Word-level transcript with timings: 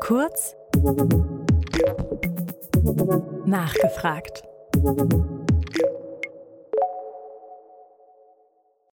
Kurz 0.00 0.56
nachgefragt. 3.44 4.42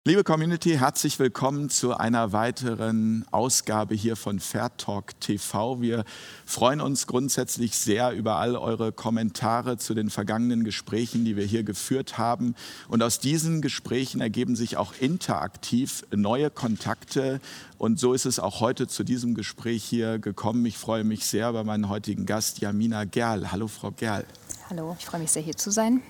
Liebe 0.04 0.25
Community, 0.25 0.79
herzlich 0.79 1.21
willkommen 1.21 1.71
zu 1.71 1.96
einer 1.96 2.33
weiteren 2.33 3.25
Ausgabe 3.30 3.95
hier 3.95 4.17
von 4.17 4.41
Fair 4.41 4.77
Talk 4.77 5.21
TV. 5.21 5.80
Wir 5.80 6.05
freuen 6.45 6.80
uns 6.80 7.07
grundsätzlich 7.07 7.79
sehr 7.79 8.11
über 8.11 8.39
all 8.39 8.57
eure 8.57 8.91
Kommentare 8.91 9.79
zu 9.79 9.95
den 9.95 10.11
vergangenen 10.11 10.64
Gesprächen, 10.64 11.25
die 11.25 11.36
wir 11.36 11.45
hier 11.45 11.62
geführt 11.62 12.18
haben. 12.18 12.57
Und 12.89 13.00
aus 13.00 13.21
diesen 13.21 13.62
Gesprächen 13.62 14.21
ergeben 14.21 14.57
sich 14.57 14.77
auch 14.77 14.93
interaktiv 14.99 16.03
neue 16.11 16.50
Kontakte. 16.50 17.41
Und 17.79 18.00
so 18.00 18.12
ist 18.12 18.27
es 18.27 18.41
auch 18.41 18.59
heute 18.59 18.89
zu 18.89 19.05
diesem 19.05 19.37
Gespräch 19.37 19.84
hier 19.84 20.18
gekommen. 20.18 20.67
Ich 20.67 20.79
freue 20.79 21.04
mich 21.04 21.26
sehr 21.26 21.48
über 21.48 21.62
meinen 21.62 21.89
heutigen 21.89 22.26
Gast, 22.26 22.59
Jamina 22.59 23.04
Gerl. 23.04 23.53
Hallo, 23.53 23.68
Frau 23.68 23.93
Gerl. 23.93 24.25
Hallo, 24.68 24.96
ich 24.98 25.07
freue 25.07 25.21
mich 25.21 25.31
sehr, 25.31 25.43
hier 25.43 25.57
zu 25.57 25.71
sein. 25.71 26.03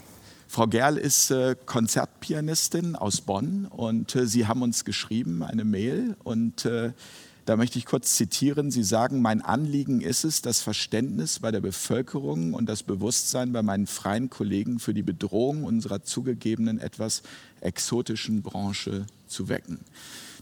Frau 0.53 0.67
Gerl 0.67 0.99
ist 0.99 1.31
äh, 1.31 1.57
Konzertpianistin 1.65 2.95
aus 2.95 3.23
Bonn 3.23 3.65
und 3.65 4.15
äh, 4.15 4.27
Sie 4.27 4.47
haben 4.47 4.61
uns 4.61 4.85
geschrieben, 4.85 5.43
eine 5.43 5.65
Mail 5.65 6.15
und 6.25 6.67
äh, 6.67 6.93
da 7.47 7.57
möchte 7.57 7.79
ich 7.79 7.87
kurz 7.87 8.17
zitieren. 8.17 8.71
Sie 8.71 8.83
sagen, 8.83 9.23
mein 9.23 9.41
Anliegen 9.41 10.03
ist 10.03 10.25
es, 10.25 10.43
das 10.43 10.61
Verständnis 10.61 11.39
bei 11.39 11.53
der 11.53 11.63
Bevölkerung 11.63 12.53
und 12.53 12.69
das 12.69 12.83
Bewusstsein 12.83 13.55
bei 13.55 13.63
meinen 13.63 13.87
freien 13.87 14.29
Kollegen 14.29 14.79
für 14.79 14.93
die 14.93 15.03
Bedrohung 15.03 15.65
unserer 15.65 16.03
zugegebenen 16.03 16.79
etwas 16.81 17.23
exotischen 17.63 18.43
Branche 18.43 19.07
zu 19.27 19.49
wecken. 19.49 19.81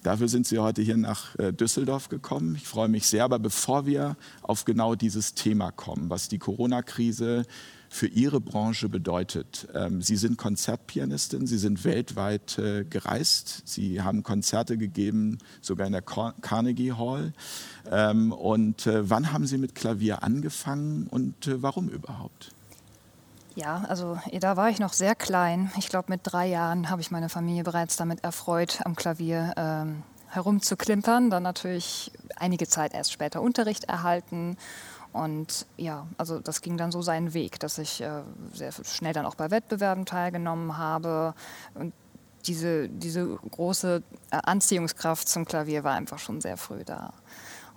Dafür 0.02 0.26
sind 0.26 0.44
Sie 0.44 0.58
heute 0.58 0.82
hier 0.82 0.96
nach 0.96 1.36
Düsseldorf 1.36 2.08
gekommen. 2.08 2.56
Ich 2.56 2.66
freue 2.66 2.88
mich 2.88 3.06
sehr. 3.06 3.22
Aber 3.22 3.38
bevor 3.38 3.86
wir 3.86 4.16
auf 4.42 4.64
genau 4.64 4.94
dieses 4.94 5.34
Thema 5.34 5.70
kommen, 5.70 6.08
was 6.08 6.28
die 6.28 6.38
Corona-Krise 6.38 7.44
für 7.90 8.06
Ihre 8.06 8.40
Branche 8.40 8.88
bedeutet. 8.88 9.68
Ähm, 9.74 10.00
Sie 10.00 10.16
sind 10.16 10.38
Konzertpianistin, 10.38 11.48
Sie 11.48 11.58
sind 11.58 11.84
weltweit 11.84 12.56
äh, 12.56 12.84
gereist, 12.84 13.62
Sie 13.64 14.00
haben 14.00 14.22
Konzerte 14.22 14.78
gegeben, 14.78 15.38
sogar 15.60 15.88
in 15.88 15.92
der 15.92 16.02
Carnegie 16.02 16.92
Hall. 16.92 17.32
Ähm, 17.90 18.32
und 18.32 18.86
äh, 18.86 19.10
wann 19.10 19.32
haben 19.32 19.46
Sie 19.46 19.58
mit 19.58 19.74
Klavier 19.74 20.22
angefangen 20.22 21.08
und 21.08 21.48
äh, 21.48 21.62
warum 21.62 21.88
überhaupt? 21.88 22.52
Ja, 23.56 23.84
also 23.88 24.16
da 24.38 24.56
war 24.56 24.70
ich 24.70 24.78
noch 24.78 24.92
sehr 24.92 25.16
klein. 25.16 25.72
Ich 25.76 25.88
glaube, 25.88 26.12
mit 26.12 26.20
drei 26.22 26.46
Jahren 26.46 26.88
habe 26.90 27.00
ich 27.00 27.10
meine 27.10 27.28
Familie 27.28 27.64
bereits 27.64 27.96
damit 27.96 28.22
erfreut, 28.22 28.78
am 28.84 28.94
Klavier 28.94 29.52
ähm, 29.56 30.04
herumzuklimpern. 30.28 31.28
Dann 31.28 31.42
natürlich 31.42 32.12
einige 32.36 32.68
Zeit 32.68 32.94
erst 32.94 33.12
später 33.12 33.42
Unterricht 33.42 33.84
erhalten 33.84 34.56
und 35.12 35.66
ja, 35.76 36.06
also 36.18 36.38
das 36.38 36.60
ging 36.60 36.76
dann 36.76 36.92
so 36.92 37.02
seinen 37.02 37.34
Weg, 37.34 37.58
dass 37.60 37.78
ich 37.78 38.00
äh, 38.00 38.22
sehr 38.52 38.72
schnell 38.72 39.12
dann 39.12 39.26
auch 39.26 39.34
bei 39.34 39.50
Wettbewerben 39.50 40.06
teilgenommen 40.06 40.78
habe. 40.78 41.34
Und 41.74 41.92
diese, 42.46 42.88
diese 42.88 43.26
große 43.50 44.02
äh, 44.30 44.36
Anziehungskraft 44.42 45.28
zum 45.28 45.44
Klavier 45.44 45.84
war 45.84 45.94
einfach 45.94 46.18
schon 46.18 46.40
sehr 46.40 46.56
früh 46.56 46.84
da. 46.84 47.12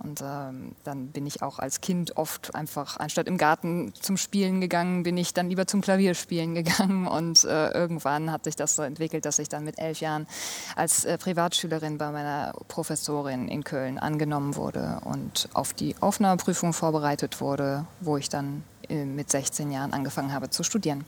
Und 0.04 0.22
ähm, 0.22 0.74
dann 0.84 1.08
bin 1.08 1.26
ich 1.26 1.42
auch 1.42 1.60
als 1.60 1.80
Kind 1.80 2.18
oft 2.18 2.54
einfach, 2.56 2.98
anstatt 2.98 3.28
im 3.28 3.38
Garten 3.38 3.94
zum 4.00 4.18
Spielen 4.18 4.60
gegangen, 4.60 5.04
bin 5.04 5.18
ich 5.18 5.34
dann 5.34 5.50
lieber 5.50 5.66
zum 5.66 5.82
Klavierspielen 5.82 6.54
gegangen. 6.64 7.08
Und 7.08 7.44
äh, 7.46 7.70
irgendwann 7.70 8.32
hat 8.32 8.44
sich 8.44 8.56
das 8.56 8.76
so 8.76 8.84
entwickelt, 8.84 9.26
dass 9.26 9.40
ich 9.40 9.50
dann 9.50 9.64
mit 9.64 9.80
elf 9.80 10.02
Jahren 10.02 10.28
als 10.76 11.06
äh, 11.06 11.18
Privatschülerin 11.18 11.98
bei 11.98 12.12
meiner 12.12 12.54
Professorin 12.68 13.48
in 13.48 13.64
Köln 13.64 13.98
angenommen 13.98 14.56
wurde 14.56 15.00
und 15.06 15.48
auf 15.54 15.74
die 15.74 15.96
Aufnahmeprüfung 16.02 16.74
vorbereitet 16.74 17.40
wurde, 17.40 17.86
wo 18.02 18.18
ich 18.18 18.30
dann 18.30 18.64
äh, 18.90 19.06
mit 19.06 19.32
16 19.32 19.72
Jahren 19.72 19.94
angefangen 19.94 20.34
habe 20.34 20.50
zu 20.50 20.64
studieren. 20.64 21.06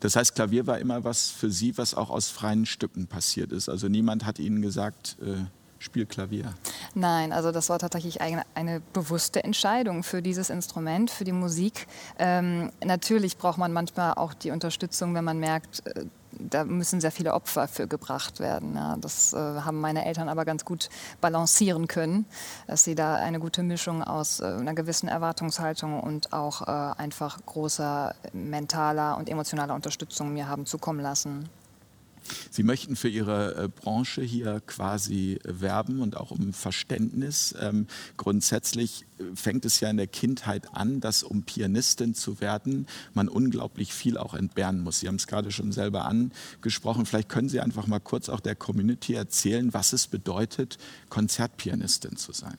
Das 0.00 0.16
heißt, 0.16 0.34
Klavier 0.34 0.66
war 0.66 0.78
immer 0.78 1.04
was 1.04 1.30
für 1.30 1.50
Sie, 1.50 1.76
was 1.78 1.94
auch 1.94 2.10
aus 2.10 2.28
freien 2.28 2.66
Stücken 2.66 3.06
passiert 3.06 3.52
ist. 3.52 3.68
Also 3.68 3.88
niemand 3.88 4.24
hat 4.24 4.38
Ihnen 4.38 4.62
gesagt, 4.62 5.16
äh, 5.22 5.44
Spielklavier? 5.78 6.54
Nein, 6.94 7.32
also 7.32 7.52
das 7.52 7.68
war 7.68 7.78
tatsächlich 7.78 8.20
eine, 8.20 8.42
eine, 8.54 8.80
bewusste 8.92 9.44
Entscheidung 9.44 10.02
für 10.02 10.22
dieses 10.22 10.50
Instrument, 10.50 11.10
für 11.10 11.24
die 11.24 11.32
Musik. 11.32 11.86
Ähm, 12.18 12.70
natürlich 12.84 13.38
braucht 13.38 13.58
man 13.58 13.72
manchmal 13.72 14.14
auch 14.14 14.34
die 14.34 14.50
Unterstützung, 14.50 15.14
wenn 15.14 15.24
man 15.24 15.38
merkt, 15.38 15.86
äh, 15.86 16.06
da 16.38 16.64
müssen 16.64 17.00
sehr 17.00 17.10
viele 17.10 17.34
Opfer 17.34 17.68
für 17.68 17.86
gebracht 17.86 18.40
werden. 18.40 18.74
Ja, 18.74 18.96
das 19.00 19.32
äh, 19.32 19.36
haben 19.36 19.80
meine 19.80 20.04
Eltern 20.04 20.28
aber 20.28 20.44
ganz 20.44 20.64
gut 20.64 20.88
balancieren 21.20 21.88
können, 21.88 22.26
dass 22.66 22.84
sie 22.84 22.94
da 22.94 23.16
eine 23.16 23.40
gute 23.40 23.62
Mischung 23.62 24.02
aus 24.02 24.40
äh, 24.40 24.44
einer 24.44 24.74
gewissen 24.74 25.08
Erwartungshaltung 25.08 26.00
und 26.00 26.32
auch 26.32 26.62
äh, 26.62 27.00
einfach 27.00 27.38
großer 27.46 28.14
mentaler 28.32 29.16
und 29.16 29.28
emotionaler 29.28 29.74
Unterstützung 29.74 30.32
mir 30.32 30.48
haben 30.48 30.66
zukommen 30.66 31.00
lassen. 31.00 31.48
Sie 32.50 32.62
möchten 32.62 32.96
für 32.96 33.08
Ihre 33.08 33.54
äh, 33.54 33.68
Branche 33.68 34.22
hier 34.22 34.60
quasi 34.66 35.38
werben 35.44 36.00
und 36.00 36.16
auch 36.16 36.30
um 36.30 36.52
Verständnis. 36.52 37.54
Ähm, 37.60 37.86
grundsätzlich 38.16 39.06
äh, 39.18 39.24
fängt 39.34 39.64
es 39.64 39.80
ja 39.80 39.90
in 39.90 39.96
der 39.96 40.06
Kindheit 40.06 40.74
an, 40.74 41.00
dass 41.00 41.22
um 41.22 41.42
Pianistin 41.42 42.14
zu 42.14 42.40
werden, 42.40 42.86
man 43.14 43.28
unglaublich 43.28 43.92
viel 43.92 44.16
auch 44.18 44.34
entbehren 44.34 44.80
muss. 44.80 45.00
Sie 45.00 45.08
haben 45.08 45.16
es 45.16 45.26
gerade 45.26 45.50
schon 45.50 45.72
selber 45.72 46.04
angesprochen. 46.04 47.06
Vielleicht 47.06 47.28
können 47.28 47.48
Sie 47.48 47.60
einfach 47.60 47.86
mal 47.86 48.00
kurz 48.00 48.28
auch 48.28 48.40
der 48.40 48.54
Community 48.54 49.14
erzählen, 49.14 49.72
was 49.74 49.92
es 49.92 50.06
bedeutet, 50.06 50.78
Konzertpianistin 51.08 52.16
zu 52.16 52.32
sein. 52.32 52.58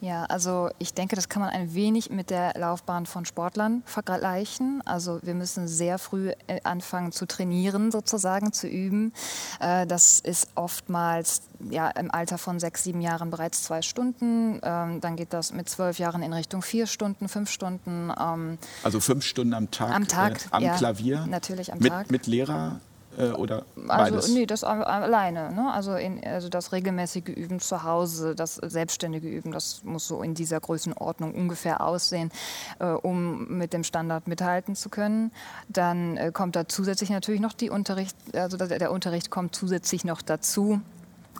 Ja, 0.00 0.24
also 0.24 0.70
ich 0.78 0.94
denke, 0.94 1.14
das 1.14 1.28
kann 1.28 1.42
man 1.42 1.50
ein 1.50 1.74
wenig 1.74 2.08
mit 2.08 2.30
der 2.30 2.54
Laufbahn 2.56 3.04
von 3.04 3.26
Sportlern 3.26 3.82
vergleichen. 3.84 4.82
Also 4.86 5.20
wir 5.22 5.34
müssen 5.34 5.68
sehr 5.68 5.98
früh 5.98 6.30
äh, 6.46 6.60
anfangen 6.64 7.12
zu 7.12 7.26
trainieren, 7.26 7.90
sozusagen 7.90 8.52
zu 8.52 8.66
üben. 8.66 9.12
Äh, 9.60 9.86
das 9.86 10.18
ist 10.20 10.48
oftmals 10.54 11.42
ja, 11.68 11.88
im 11.88 12.10
Alter 12.10 12.38
von 12.38 12.58
sechs, 12.58 12.84
sieben 12.84 13.02
Jahren 13.02 13.30
bereits 13.30 13.62
zwei 13.62 13.82
Stunden. 13.82 14.58
Ähm, 14.62 15.02
dann 15.02 15.16
geht 15.16 15.34
das 15.34 15.52
mit 15.52 15.68
zwölf 15.68 15.98
Jahren 15.98 16.22
in 16.22 16.32
Richtung 16.32 16.62
vier 16.62 16.86
Stunden, 16.86 17.28
fünf 17.28 17.50
Stunden. 17.50 18.10
Ähm, 18.18 18.56
also 18.82 19.00
fünf 19.00 19.24
Stunden 19.24 19.52
am 19.52 19.70
Tag, 19.70 19.94
am, 19.94 20.08
Tag, 20.08 20.46
äh, 20.46 20.48
am 20.52 20.62
ja, 20.62 20.76
Klavier? 20.76 21.26
Natürlich 21.26 21.72
am 21.74 21.78
mit, 21.78 21.92
Tag. 21.92 22.10
Mit 22.10 22.26
Lehrer? 22.26 22.80
Äh, 23.18 23.30
oder 23.30 23.64
also, 23.88 24.14
beides? 24.14 24.28
Nee, 24.30 24.46
das 24.46 24.64
alleine. 24.64 25.52
Ne? 25.52 25.72
Also, 25.72 25.94
in, 25.94 26.24
also 26.24 26.48
das 26.48 26.72
regelmäßige 26.72 27.28
Üben 27.28 27.60
zu 27.60 27.82
Hause, 27.82 28.34
das 28.34 28.56
selbstständige 28.56 29.28
Üben, 29.28 29.52
das 29.52 29.82
muss 29.84 30.06
so 30.06 30.22
in 30.22 30.34
dieser 30.34 30.60
Größenordnung 30.60 31.34
ungefähr 31.34 31.80
aussehen, 31.80 32.30
äh, 32.78 32.86
um 32.86 33.48
mit 33.48 33.72
dem 33.72 33.84
Standard 33.84 34.28
mithalten 34.28 34.76
zu 34.76 34.88
können. 34.88 35.32
Dann 35.68 36.16
äh, 36.16 36.30
kommt 36.32 36.56
da 36.56 36.68
zusätzlich 36.68 37.10
natürlich 37.10 37.40
noch 37.40 37.52
die 37.52 37.70
Unterricht, 37.70 38.16
also 38.34 38.56
der, 38.56 38.78
der 38.78 38.92
Unterricht 38.92 39.30
kommt 39.30 39.54
zusätzlich 39.54 40.04
noch 40.04 40.22
dazu 40.22 40.80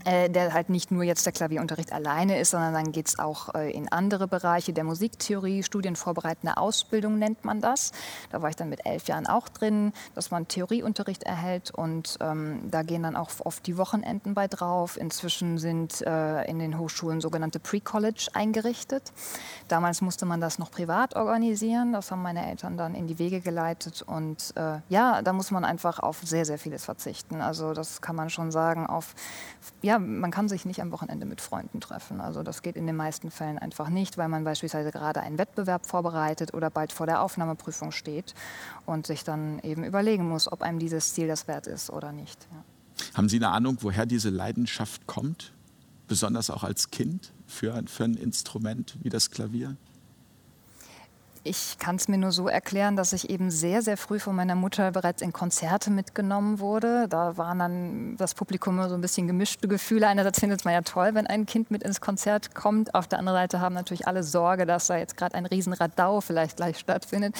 äh, 0.04 0.30
der 0.30 0.54
halt 0.54 0.70
nicht 0.70 0.90
nur 0.90 1.02
jetzt 1.02 1.26
der 1.26 1.32
Klavierunterricht 1.32 1.92
alleine 1.92 2.38
ist, 2.38 2.50
sondern 2.50 2.72
dann 2.72 2.92
geht 2.92 3.08
es 3.08 3.18
auch 3.18 3.54
äh, 3.54 3.70
in 3.70 3.90
andere 3.92 4.26
Bereiche 4.28 4.72
der 4.72 4.84
Musiktheorie, 4.84 5.62
studienvorbereitende 5.62 6.56
Ausbildung 6.56 7.18
nennt 7.18 7.44
man 7.44 7.60
das. 7.60 7.92
Da 8.30 8.40
war 8.40 8.48
ich 8.48 8.56
dann 8.56 8.68
mit 8.70 8.86
elf 8.86 9.08
Jahren 9.08 9.26
auch 9.26 9.48
drin, 9.48 9.92
dass 10.14 10.30
man 10.30 10.48
Theorieunterricht 10.48 11.24
erhält 11.24 11.70
und 11.70 12.16
ähm, 12.20 12.60
da 12.70 12.82
gehen 12.82 13.02
dann 13.02 13.16
auch 13.16 13.30
oft 13.44 13.66
die 13.66 13.76
Wochenenden 13.76 14.34
bei 14.34 14.48
drauf. 14.48 14.96
Inzwischen 14.96 15.58
sind 15.58 16.00
äh, 16.02 16.44
in 16.44 16.58
den 16.58 16.78
Hochschulen 16.78 17.20
sogenannte 17.20 17.60
Pre-College 17.60 18.28
eingerichtet. 18.32 19.12
Damals 19.68 20.00
musste 20.00 20.24
man 20.24 20.40
das 20.40 20.58
noch 20.58 20.70
privat 20.70 21.14
organisieren, 21.16 21.92
das 21.92 22.10
haben 22.10 22.22
meine 22.22 22.48
Eltern 22.48 22.76
dann 22.76 22.94
in 22.94 23.06
die 23.06 23.18
Wege 23.18 23.40
geleitet 23.40 24.02
und 24.02 24.54
äh, 24.56 24.78
ja, 24.88 25.22
da 25.22 25.32
muss 25.32 25.50
man 25.50 25.64
einfach 25.64 25.98
auf 25.98 26.20
sehr, 26.24 26.44
sehr 26.44 26.58
vieles 26.58 26.84
verzichten. 26.84 27.40
Also 27.40 27.74
das 27.74 28.00
kann 28.00 28.16
man 28.16 28.30
schon 28.30 28.50
sagen, 28.50 28.86
auf 28.86 29.14
ja, 29.82 29.89
ja, 29.90 29.98
man 29.98 30.30
kann 30.30 30.48
sich 30.48 30.64
nicht 30.64 30.80
am 30.80 30.92
Wochenende 30.92 31.26
mit 31.26 31.40
Freunden 31.40 31.80
treffen. 31.80 32.20
Also 32.20 32.44
das 32.44 32.62
geht 32.62 32.76
in 32.76 32.86
den 32.86 32.94
meisten 32.94 33.32
Fällen 33.32 33.58
einfach 33.58 33.88
nicht, 33.88 34.18
weil 34.18 34.28
man 34.28 34.44
beispielsweise 34.44 34.92
gerade 34.92 35.20
einen 35.20 35.36
Wettbewerb 35.36 35.84
vorbereitet 35.84 36.54
oder 36.54 36.70
bald 36.70 36.92
vor 36.92 37.06
der 37.06 37.22
Aufnahmeprüfung 37.22 37.90
steht 37.90 38.36
und 38.86 39.08
sich 39.08 39.24
dann 39.24 39.58
eben 39.64 39.82
überlegen 39.82 40.28
muss, 40.28 40.50
ob 40.50 40.62
einem 40.62 40.78
dieses 40.78 41.12
Ziel 41.12 41.26
das 41.26 41.48
wert 41.48 41.66
ist 41.66 41.90
oder 41.90 42.12
nicht. 42.12 42.46
Ja. 42.52 42.64
Haben 43.14 43.28
Sie 43.28 43.38
eine 43.38 43.48
Ahnung, 43.48 43.78
woher 43.80 44.06
diese 44.06 44.30
Leidenschaft 44.30 45.08
kommt? 45.08 45.52
Besonders 46.06 46.50
auch 46.50 46.62
als 46.62 46.92
Kind 46.92 47.32
für, 47.48 47.82
für 47.86 48.04
ein 48.04 48.14
Instrument 48.14 48.96
wie 49.02 49.08
das 49.08 49.32
Klavier? 49.32 49.76
Ich 51.42 51.78
kann 51.78 51.96
es 51.96 52.06
mir 52.06 52.18
nur 52.18 52.32
so 52.32 52.48
erklären, 52.48 52.96
dass 52.96 53.14
ich 53.14 53.30
eben 53.30 53.50
sehr, 53.50 53.80
sehr 53.80 53.96
früh 53.96 54.18
von 54.18 54.36
meiner 54.36 54.54
Mutter 54.54 54.90
bereits 54.90 55.22
in 55.22 55.32
Konzerte 55.32 55.90
mitgenommen 55.90 56.58
wurde. 56.58 57.08
Da 57.08 57.38
waren 57.38 57.58
dann 57.58 58.16
das 58.18 58.34
Publikum 58.34 58.80
so 58.88 58.94
ein 58.94 59.00
bisschen 59.00 59.26
gemischte 59.26 59.66
Gefühle. 59.66 60.06
Einerseits 60.06 60.40
findet 60.40 60.64
man 60.66 60.74
ja 60.74 60.82
toll, 60.82 61.14
wenn 61.14 61.26
ein 61.26 61.46
Kind 61.46 61.70
mit 61.70 61.82
ins 61.82 62.02
Konzert 62.02 62.54
kommt. 62.54 62.94
Auf 62.94 63.08
der 63.08 63.18
anderen 63.18 63.38
Seite 63.38 63.60
haben 63.60 63.74
natürlich 63.74 64.06
alle 64.06 64.22
Sorge, 64.22 64.66
dass 64.66 64.88
da 64.88 64.98
jetzt 64.98 65.16
gerade 65.16 65.34
ein 65.34 65.46
Riesenradau 65.46 66.20
vielleicht 66.20 66.56
gleich 66.56 66.78
stattfindet. 66.78 67.34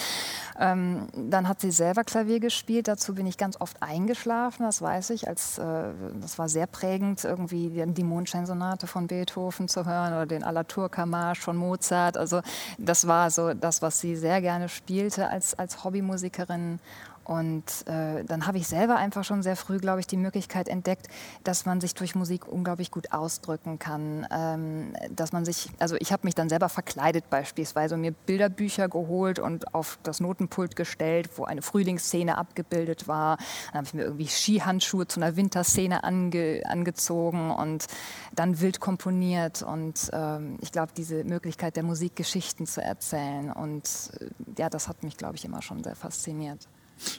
Ähm, 0.58 1.08
dann 1.14 1.46
hat 1.46 1.60
sie 1.60 1.70
selber 1.70 2.02
Klavier 2.02 2.40
gespielt. 2.40 2.88
Dazu 2.88 3.14
bin 3.14 3.26
ich 3.26 3.36
ganz 3.36 3.60
oft 3.60 3.82
eingeschlafen, 3.82 4.64
das 4.64 4.80
weiß 4.80 5.10
ich. 5.10 5.28
Als, 5.28 5.58
äh, 5.58 5.90
das 6.20 6.38
war 6.38 6.48
sehr 6.48 6.66
prägend, 6.66 7.24
irgendwie 7.24 7.84
die 7.86 8.04
Mondscheinsonate 8.04 8.86
von 8.86 9.08
Beethoven 9.08 9.68
zu 9.68 9.84
hören 9.84 10.14
oder 10.14 10.26
den 10.26 10.42
Alaturka-Marsch 10.42 11.40
von 11.40 11.56
Mozart. 11.56 12.16
Also 12.16 12.40
das 12.78 13.06
war 13.06 13.30
so 13.30 13.52
das, 13.52 13.82
was 13.82 13.89
sie 13.98 14.16
sehr 14.16 14.40
gerne 14.40 14.68
spielte 14.68 15.28
als, 15.28 15.58
als 15.58 15.84
Hobbymusikerin. 15.84 16.78
Und 17.24 17.64
äh, 17.86 18.24
dann 18.24 18.46
habe 18.46 18.58
ich 18.58 18.66
selber 18.66 18.96
einfach 18.96 19.24
schon 19.24 19.42
sehr 19.42 19.56
früh, 19.56 19.78
glaube 19.78 20.00
ich, 20.00 20.06
die 20.06 20.16
Möglichkeit 20.16 20.68
entdeckt, 20.68 21.08
dass 21.44 21.66
man 21.66 21.80
sich 21.80 21.94
durch 21.94 22.14
Musik 22.14 22.48
unglaublich 22.48 22.90
gut 22.90 23.12
ausdrücken 23.12 23.78
kann. 23.78 24.26
Ähm, 24.30 24.94
dass 25.14 25.32
man 25.32 25.44
sich, 25.44 25.70
also 25.78 25.96
ich 26.00 26.12
habe 26.12 26.26
mich 26.26 26.34
dann 26.34 26.48
selber 26.48 26.68
verkleidet 26.68 27.30
beispielsweise 27.30 27.94
und 27.94 28.00
mir 28.00 28.12
Bilderbücher 28.12 28.88
geholt 28.88 29.38
und 29.38 29.74
auf 29.74 29.98
das 30.02 30.20
Notenpult 30.20 30.76
gestellt, 30.76 31.30
wo 31.36 31.44
eine 31.44 31.62
Frühlingsszene 31.62 32.36
abgebildet 32.36 33.06
war. 33.06 33.36
Dann 33.68 33.78
habe 33.78 33.86
ich 33.86 33.94
mir 33.94 34.02
irgendwie 34.02 34.26
Skihandschuhe 34.26 35.06
zu 35.06 35.20
einer 35.20 35.36
Winterszene 35.36 36.02
ange, 36.04 36.62
angezogen 36.66 37.50
und 37.50 37.86
dann 38.34 38.60
wild 38.60 38.80
komponiert. 38.80 39.62
Und 39.62 40.10
ähm, 40.12 40.58
ich 40.60 40.72
glaube, 40.72 40.92
diese 40.96 41.24
Möglichkeit 41.24 41.76
der 41.76 41.82
Musik 41.82 42.16
Geschichten 42.16 42.66
zu 42.66 42.82
erzählen 42.82 43.52
und 43.52 44.10
äh, 44.20 44.26
ja, 44.58 44.68
das 44.68 44.88
hat 44.88 45.02
mich, 45.02 45.16
glaube 45.16 45.36
ich, 45.36 45.44
immer 45.44 45.62
schon 45.62 45.84
sehr 45.84 45.96
fasziniert. 45.96 46.68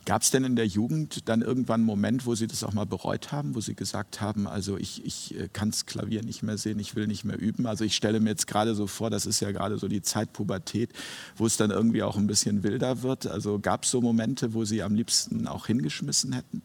Gab 0.05 0.21
es 0.21 0.31
denn 0.31 0.43
in 0.43 0.55
der 0.55 0.67
Jugend 0.67 1.27
dann 1.29 1.41
irgendwann 1.41 1.81
einen 1.81 1.85
Moment, 1.85 2.25
wo 2.25 2.35
Sie 2.35 2.47
das 2.47 2.63
auch 2.63 2.73
mal 2.73 2.85
bereut 2.85 3.31
haben, 3.31 3.55
wo 3.55 3.61
Sie 3.61 3.75
gesagt 3.75 4.21
haben, 4.21 4.47
also 4.47 4.77
ich, 4.77 5.05
ich 5.05 5.39
äh, 5.39 5.49
kann 5.51 5.71
das 5.71 5.85
Klavier 5.85 6.23
nicht 6.23 6.43
mehr 6.43 6.57
sehen, 6.57 6.79
ich 6.79 6.95
will 6.95 7.07
nicht 7.07 7.23
mehr 7.23 7.39
üben? 7.39 7.65
Also 7.65 7.83
ich 7.83 7.95
stelle 7.95 8.19
mir 8.19 8.29
jetzt 8.29 8.47
gerade 8.47 8.75
so 8.75 8.87
vor, 8.87 9.09
das 9.09 9.25
ist 9.25 9.39
ja 9.39 9.51
gerade 9.51 9.77
so 9.77 9.87
die 9.87 10.01
Zeit 10.01 10.33
Pubertät, 10.33 10.91
wo 11.35 11.45
es 11.45 11.57
dann 11.57 11.71
irgendwie 11.71 12.03
auch 12.03 12.17
ein 12.17 12.27
bisschen 12.27 12.63
wilder 12.63 13.01
wird. 13.01 13.27
Also 13.27 13.59
gab 13.59 13.83
es 13.83 13.91
so 13.91 14.01
Momente, 14.01 14.53
wo 14.53 14.65
Sie 14.65 14.83
am 14.83 14.95
liebsten 14.95 15.47
auch 15.47 15.67
hingeschmissen 15.67 16.33
hätten? 16.33 16.61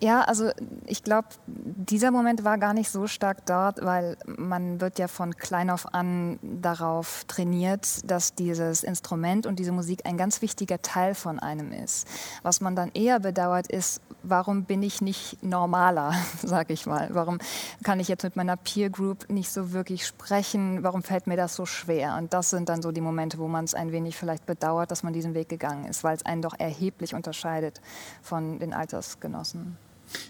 Ja, 0.00 0.22
also 0.22 0.50
ich 0.86 1.04
glaube, 1.04 1.28
dieser 1.46 2.10
Moment 2.10 2.44
war 2.44 2.58
gar 2.58 2.74
nicht 2.74 2.90
so 2.90 3.06
stark 3.06 3.46
dort, 3.46 3.82
weil 3.82 4.16
man 4.26 4.80
wird 4.80 4.98
ja 4.98 5.06
von 5.06 5.36
klein 5.36 5.70
auf 5.70 5.94
an 5.94 6.38
darauf 6.42 7.24
trainiert, 7.26 8.10
dass 8.10 8.34
dieses 8.34 8.82
Instrument 8.82 9.46
und 9.46 9.58
diese 9.58 9.72
Musik 9.72 10.04
ein 10.04 10.16
ganz 10.16 10.42
wichtiger 10.42 10.82
Teil 10.82 11.14
von 11.14 11.38
einem 11.38 11.72
ist. 11.72 12.08
Was 12.42 12.60
man 12.60 12.74
dann 12.74 12.90
eher 12.92 13.20
bedauert 13.20 13.68
ist, 13.68 14.00
warum 14.24 14.64
bin 14.64 14.82
ich 14.82 15.00
nicht 15.00 15.42
normaler, 15.42 16.12
sage 16.42 16.72
ich 16.72 16.86
mal? 16.86 17.08
Warum 17.12 17.38
kann 17.84 18.00
ich 18.00 18.08
jetzt 18.08 18.24
mit 18.24 18.34
meiner 18.36 18.56
Peer 18.56 18.90
Group 18.90 19.30
nicht 19.30 19.50
so 19.50 19.72
wirklich 19.72 20.06
sprechen? 20.06 20.82
Warum 20.82 21.02
fällt 21.02 21.28
mir 21.28 21.36
das 21.36 21.54
so 21.54 21.66
schwer? 21.66 22.16
Und 22.18 22.34
das 22.34 22.50
sind 22.50 22.68
dann 22.68 22.82
so 22.82 22.90
die 22.90 23.00
Momente, 23.00 23.38
wo 23.38 23.46
man 23.46 23.64
es 23.64 23.74
ein 23.74 23.92
wenig 23.92 24.16
vielleicht 24.16 24.44
bedauert, 24.44 24.90
dass 24.90 25.04
man 25.04 25.12
diesen 25.12 25.34
Weg 25.34 25.48
gegangen 25.48 25.84
ist, 25.84 26.02
weil 26.02 26.16
es 26.16 26.26
einen 26.26 26.42
doch 26.42 26.58
erheblich 26.58 27.14
unterscheidet 27.14 27.80
von 28.22 28.58
den 28.58 28.74
Altersgenossen. 28.74 29.78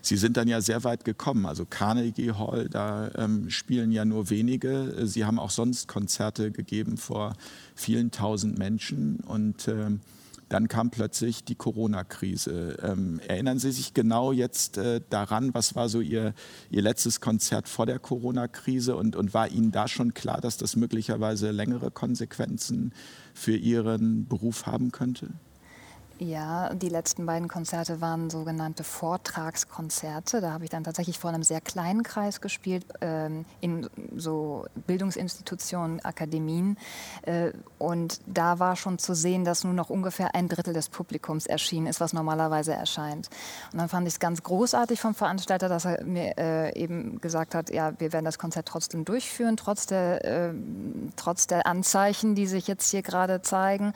Sie 0.03 0.17
sind 0.17 0.37
dann 0.37 0.49
ja 0.49 0.61
sehr 0.61 0.85
weit 0.85 1.05
gekommen. 1.05 1.47
Also 1.47 1.65
Carnegie 1.65 2.33
Hall, 2.33 2.69
da 2.69 3.11
ähm, 3.17 3.51
spielen 3.51 3.93
ja 3.93 4.05
nur 4.05 4.31
wenige. 4.31 5.07
Sie 5.07 5.25
haben 5.25 5.39
auch 5.39 5.51
sonst 5.51 5.89
Konzerte 5.89 6.51
gegeben 6.51 6.97
vor 6.97 7.35
vielen 7.75 8.11
tausend 8.11 8.59
Menschen 8.59 9.21
und 9.27 9.69
ähm, 9.69 10.01
dann 10.49 10.69
kam 10.69 10.91
plötzlich 10.91 11.45
die 11.45 11.55
Corona-Krise. 11.55 12.79
Ähm, 12.83 13.21
erinnern 13.27 13.59
Sie 13.59 13.73
sich 13.73 13.95
genau 13.95 14.33
jetzt 14.33 14.77
äh, 14.77 15.01
daran, 15.11 15.55
was 15.55 15.75
war 15.75 15.89
so 15.89 16.01
Ihr, 16.01 16.35
Ihr 16.71 16.83
letztes 16.83 17.21
Konzert 17.21 17.69
vor 17.69 17.87
der 17.87 17.99
Corona-Krise 17.99 18.95
und, 18.95 19.17
und 19.17 19.35
war 19.35 19.49
Ihnen 19.49 19.73
da 19.73 19.89
schon 19.89 20.15
klar, 20.15 20.41
dass 20.41 20.57
das 20.57 20.77
möglicherweise 20.77 21.51
längere 21.51 21.91
Konsequenzen 21.91 22.93
für 23.33 23.57
Ihren 23.57 24.29
Beruf 24.29 24.67
haben 24.67 24.93
könnte? 24.93 25.29
Ja, 26.21 26.73
die 26.73 26.89
letzten 26.89 27.27
beiden 27.27 27.49
Konzerte 27.49 28.01
waren 28.01 28.31
sogenannte 28.31 28.85
Vortragskonzerte. 28.85 30.41
Da 30.41 30.53
habe 30.53 30.63
ich 30.63 30.71
dann 30.71 30.85
tatsächlich 30.85 31.19
vor 31.19 31.31
einem 31.31 31.43
sehr 31.43 31.61
kleinen 31.61 32.05
Kreis 32.05 32.41
gespielt, 32.41 32.87
ähm, 33.01 33.45
in 33.61 33.89
so 34.15 34.65
Bildungsinstitutionen, 34.87 36.05
Akademien. 36.05 36.79
Äh, 37.23 37.51
und 37.79 38.21
da 38.27 38.61
war 38.61 38.77
schon 38.77 39.01
zu 39.01 39.13
sehen, 39.15 39.45
dass 39.45 39.65
nur 39.65 39.73
noch 39.73 39.91
ungefähr 39.91 40.37
ein 40.37 40.49
Drittel 40.49 40.73
des 40.73 40.89
Publikums 40.89 41.47
erschienen 41.47 41.89
ist, 41.89 42.01
was 42.01 42.13
normalerweise 42.13 42.75
erscheint. 42.75 43.29
Und 43.73 43.81
dann 43.81 43.89
fand 43.89 44.07
ich 44.07 44.15
es 44.15 44.21
ganz 44.21 44.45
großartig 44.45 45.01
vom 45.01 45.17
Veranstalter, 45.17 45.69
dass 45.69 45.85
er 45.85 46.05
mir 46.05 46.39
äh, 46.39 46.81
eben 46.81 47.21
gesagt 47.21 47.57
hat, 47.57 47.71
ja, 47.71 47.93
wir 47.99 48.13
werden 48.13 48.25
das 48.25 48.39
Konzert 48.39 48.67
trotzdem 48.67 49.05
durchführen, 49.05 49.57
trotz 49.57 49.87
der, 49.87 50.25
äh, 50.25 50.55
trotz 51.17 51.49
der 51.49 51.67
Anzeichen, 51.67 52.37
die 52.37 52.47
sich 52.47 52.69
jetzt 52.69 52.89
hier 52.89 53.03
gerade 53.03 53.43
zeigen. 53.43 53.93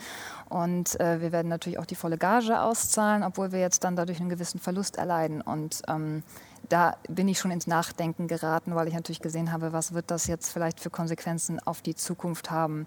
Und 0.49 0.99
äh, 1.01 1.21
wir 1.21 1.33
werden 1.33 1.49
natürlich 1.49 1.79
auch 1.79 1.87
die 1.87 1.95
volle 1.95 2.17
Gage 2.17 2.61
auszahlen, 2.61 3.23
obwohl 3.23 3.53
wir 3.53 3.61
jetzt 3.61 3.85
dann 3.85 3.97
dadurch 3.97 4.21
einen 4.21 4.31
gewissen 4.31 4.59
Verlust 4.59 4.97
erleiden. 4.97 5.41
Und 5.41 5.83
ähm, 5.89 6.23
da 6.69 6.97
bin 7.09 7.29
ich 7.29 7.39
schon 7.39 7.51
ins 7.51 7.67
Nachdenken 7.67 8.29
geraten, 8.29 8.75
weil 8.75 8.89
ich 8.89 8.95
natürlich 8.95 9.21
gesehen 9.21 9.53
habe, 9.53 9.73
was 9.73 9.95
wird 9.95 10.11
das 10.11 10.27
jetzt 10.27 10.51
vielleicht 10.51 10.81
für 10.81 10.91
Konsequenzen 10.91 11.61
auf 11.61 11.83
die 11.83 11.95
Zukunft 11.95 12.51
haben, 12.51 12.87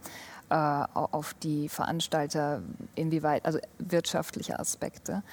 äh, 0.50 0.56
auf 0.56 1.34
die 1.36 1.70
Veranstalter, 1.70 2.62
inwieweit, 2.96 3.46
also 3.46 3.60
wirtschaftliche 3.80 4.60
Aspekte. 4.60 5.24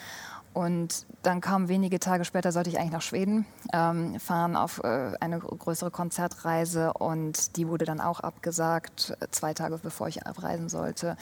Und 0.58 1.06
dann 1.22 1.40
kam 1.40 1.68
wenige 1.68 2.00
Tage 2.00 2.24
später, 2.24 2.50
sollte 2.50 2.68
ich 2.68 2.80
eigentlich 2.80 2.90
nach 2.90 3.02
Schweden 3.02 3.46
ähm, 3.72 4.18
fahren 4.18 4.56
auf 4.56 4.82
äh, 4.82 5.12
eine 5.20 5.38
größere 5.38 5.92
Konzertreise 5.92 6.92
und 6.94 7.56
die 7.56 7.68
wurde 7.68 7.84
dann 7.84 8.00
auch 8.00 8.18
abgesagt, 8.18 9.16
zwei 9.30 9.54
Tage 9.54 9.78
bevor 9.78 10.08
ich 10.08 10.26
abreisen 10.26 10.68
sollte 10.68 11.16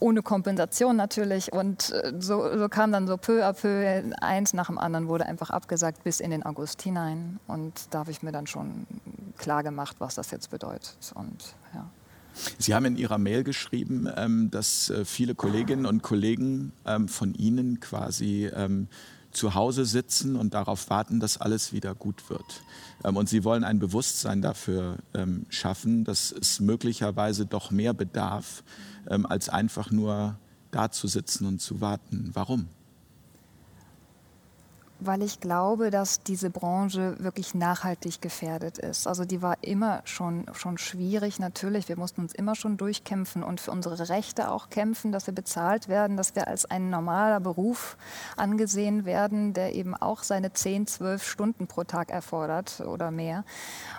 ohne 0.00 0.22
Kompensation 0.22 0.96
natürlich. 0.96 1.52
Und 1.52 1.92
äh, 1.92 2.14
so, 2.18 2.56
so, 2.56 2.68
kam 2.70 2.92
dann 2.92 3.06
so 3.06 3.18
peu 3.18 3.44
à 3.44 3.52
peu 3.52 4.02
eins 4.22 4.54
nach 4.54 4.68
dem 4.68 4.78
anderen 4.78 5.06
wurde 5.06 5.26
einfach 5.26 5.50
abgesagt 5.50 6.02
bis 6.02 6.20
in 6.20 6.30
den 6.30 6.42
August 6.42 6.80
hinein. 6.80 7.38
Und 7.46 7.74
da 7.90 7.98
habe 7.98 8.10
ich 8.10 8.22
mir 8.22 8.32
dann 8.32 8.46
schon 8.46 8.86
klar 9.36 9.62
gemacht, 9.62 9.96
was 9.98 10.14
das 10.14 10.30
jetzt 10.30 10.50
bedeutet. 10.50 10.96
Und 11.14 11.54
ja. 11.74 11.84
Sie 12.58 12.74
haben 12.74 12.84
in 12.84 12.96
Ihrer 12.96 13.18
Mail 13.18 13.44
geschrieben, 13.44 14.08
ähm, 14.16 14.50
dass 14.50 14.90
äh, 14.90 15.04
viele 15.04 15.34
Kolleginnen 15.34 15.86
und 15.86 16.02
Kollegen 16.02 16.72
ähm, 16.84 17.08
von 17.08 17.34
Ihnen 17.34 17.80
quasi 17.80 18.50
ähm, 18.54 18.88
zu 19.32 19.54
Hause 19.54 19.84
sitzen 19.84 20.36
und 20.36 20.54
darauf 20.54 20.88
warten, 20.88 21.20
dass 21.20 21.38
alles 21.38 21.72
wieder 21.74 21.94
gut 21.94 22.30
wird. 22.30 22.62
Und 23.02 23.28
Sie 23.28 23.44
wollen 23.44 23.64
ein 23.64 23.78
Bewusstsein 23.78 24.40
dafür 24.40 24.96
schaffen, 25.50 26.04
dass 26.04 26.32
es 26.32 26.58
möglicherweise 26.58 27.44
doch 27.44 27.70
mehr 27.70 27.92
bedarf, 27.92 28.64
als 29.04 29.50
einfach 29.50 29.90
nur 29.90 30.38
da 30.70 30.90
zu 30.90 31.06
sitzen 31.06 31.44
und 31.44 31.60
zu 31.60 31.82
warten. 31.82 32.30
Warum? 32.32 32.68
Weil 34.98 35.22
ich 35.22 35.40
glaube, 35.40 35.90
dass 35.90 36.22
diese 36.22 36.50
Branche 36.50 37.16
wirklich 37.18 37.54
nachhaltig 37.54 38.22
gefährdet 38.22 38.78
ist. 38.78 39.06
Also 39.06 39.24
die 39.24 39.42
war 39.42 39.58
immer 39.60 40.00
schon, 40.04 40.46
schon 40.54 40.78
schwierig, 40.78 41.38
natürlich. 41.38 41.88
Wir 41.88 41.98
mussten 41.98 42.22
uns 42.22 42.34
immer 42.34 42.54
schon 42.54 42.76
durchkämpfen 42.76 43.42
und 43.42 43.60
für 43.60 43.70
unsere 43.70 44.08
Rechte 44.08 44.50
auch 44.50 44.70
kämpfen, 44.70 45.12
dass 45.12 45.26
wir 45.26 45.34
bezahlt 45.34 45.88
werden, 45.88 46.16
dass 46.16 46.34
wir 46.34 46.48
als 46.48 46.64
ein 46.64 46.88
normaler 46.88 47.40
Beruf 47.40 47.96
angesehen 48.36 49.04
werden, 49.04 49.52
der 49.52 49.74
eben 49.74 49.94
auch 49.94 50.22
seine 50.22 50.52
10, 50.52 50.86
12 50.86 51.22
Stunden 51.22 51.66
pro 51.66 51.84
Tag 51.84 52.10
erfordert 52.10 52.80
oder 52.80 53.10
mehr. 53.10 53.44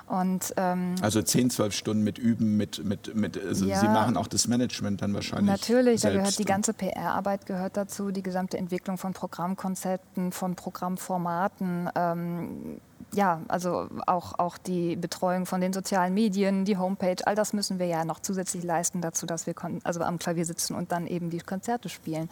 Und, 0.07 0.53
ähm, 0.57 0.95
also 1.01 1.21
10, 1.21 1.51
12 1.51 1.73
Stunden 1.73 2.03
mit 2.03 2.17
Üben, 2.17 2.57
mit, 2.57 2.83
mit, 2.83 3.13
mit 3.13 3.37
also 3.45 3.65
ja, 3.65 3.79
Sie 3.79 3.87
machen 3.87 4.17
auch 4.17 4.27
das 4.27 4.47
Management 4.47 5.01
dann 5.01 5.13
wahrscheinlich. 5.13 5.47
Natürlich, 5.49 6.01
da 6.01 6.09
gehört 6.09 6.39
die 6.39 6.45
ganze 6.45 6.73
PR-Arbeit 6.73 7.45
gehört 7.45 7.77
dazu, 7.77 8.11
die 8.11 8.23
gesamte 8.23 8.57
Entwicklung 8.57 8.97
von 8.97 9.13
Programmkonzepten, 9.13 10.31
von 10.31 10.55
Programmen 10.55 10.86
Programmformaten. 10.95 11.89
Ähm, 11.95 12.81
ja, 13.13 13.39
also 13.47 13.87
auch, 14.05 14.37
auch 14.37 14.57
die 14.57 14.97
Betreuung 14.97 15.45
von 15.45 15.61
den 15.61 15.71
sozialen 15.71 16.13
Medien, 16.13 16.65
die 16.65 16.77
Homepage, 16.77 17.15
all 17.25 17.35
das 17.35 17.53
müssen 17.53 17.79
wir 17.79 17.85
ja 17.85 18.03
noch 18.03 18.19
zusätzlich 18.19 18.65
leisten 18.65 18.99
dazu, 18.99 19.25
dass 19.25 19.47
wir 19.47 19.55
also 19.85 20.01
am 20.01 20.19
Klavier 20.19 20.45
sitzen 20.45 20.75
und 20.75 20.91
dann 20.91 21.07
eben 21.07 21.29
die 21.29 21.39
Konzerte 21.39 21.87
spielen. 21.87 22.29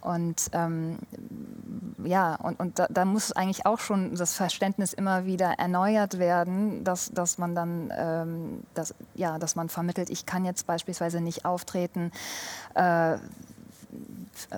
Und 0.00 0.50
ähm, 0.52 0.98
ja, 2.04 2.34
und, 2.34 2.58
und 2.58 2.80
da, 2.80 2.88
da, 2.90 3.04
muss 3.04 3.30
eigentlich 3.30 3.64
auch 3.64 3.78
schon 3.78 4.16
das 4.16 4.34
Verständnis 4.34 4.92
immer 4.92 5.24
wieder 5.24 5.54
erneuert 5.58 6.18
werden, 6.18 6.82
dass, 6.82 7.10
dass 7.12 7.38
man 7.38 7.54
dann, 7.54 7.92
ähm, 7.96 8.62
dass, 8.74 8.94
ja, 9.14 9.38
dass 9.38 9.54
man 9.54 9.68
vermittelt, 9.68 10.10
ich 10.10 10.26
kann 10.26 10.44
jetzt 10.44 10.66
beispielsweise 10.66 11.20
nicht 11.20 11.44
auftreten. 11.44 12.10
Äh, 12.74 13.18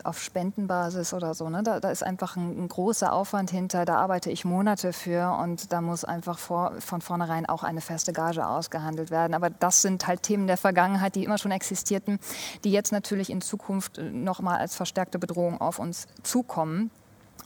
auf 0.05 0.21
Spendenbasis 0.21 1.15
oder 1.15 1.35
so. 1.35 1.49
Ne? 1.49 1.63
Da, 1.63 1.81
da 1.81 1.91
ist 1.91 2.03
einfach 2.03 2.37
ein, 2.37 2.65
ein, 2.65 2.69
großer 2.69 3.13
Aufwand 3.13 3.51
hinter, 3.51 3.85
da 3.85 3.97
arbeite 3.97 4.31
ich 4.31 4.45
Monate 4.45 4.93
für 4.93 5.37
und 5.41 5.73
da 5.73 5.81
muss 5.81 6.05
einfach 6.05 6.39
vor, 6.39 6.73
von 6.81 7.01
vornherein 7.01 7.47
auch 7.47 7.63
eine 7.63 7.81
feste 7.81 8.13
Gage 8.13 8.47
ausgehandelt 8.47 9.11
werden. 9.11 9.35
Aber 9.35 9.51
das 9.51 9.83
sind 9.83 10.07
halt 10.07 10.23
Themen 10.23 10.47
der 10.47 10.57
Vergangenheit, 10.57 11.15
die 11.15 11.25
immer 11.25 11.39
schon 11.39 11.53
existierten, 11.53 12.19
die 12.65 12.73
jetzt 12.73 12.93
natürlich 12.93 13.31
in 13.31 13.41
Zukunft 13.41 13.99
nochmal 13.99 14.59
als 14.59 14.75
verstärkte 14.75 15.19
Bedrohung 15.19 15.61
auf 15.61 15.79
uns 15.79 16.07
zukommen. 16.23 16.91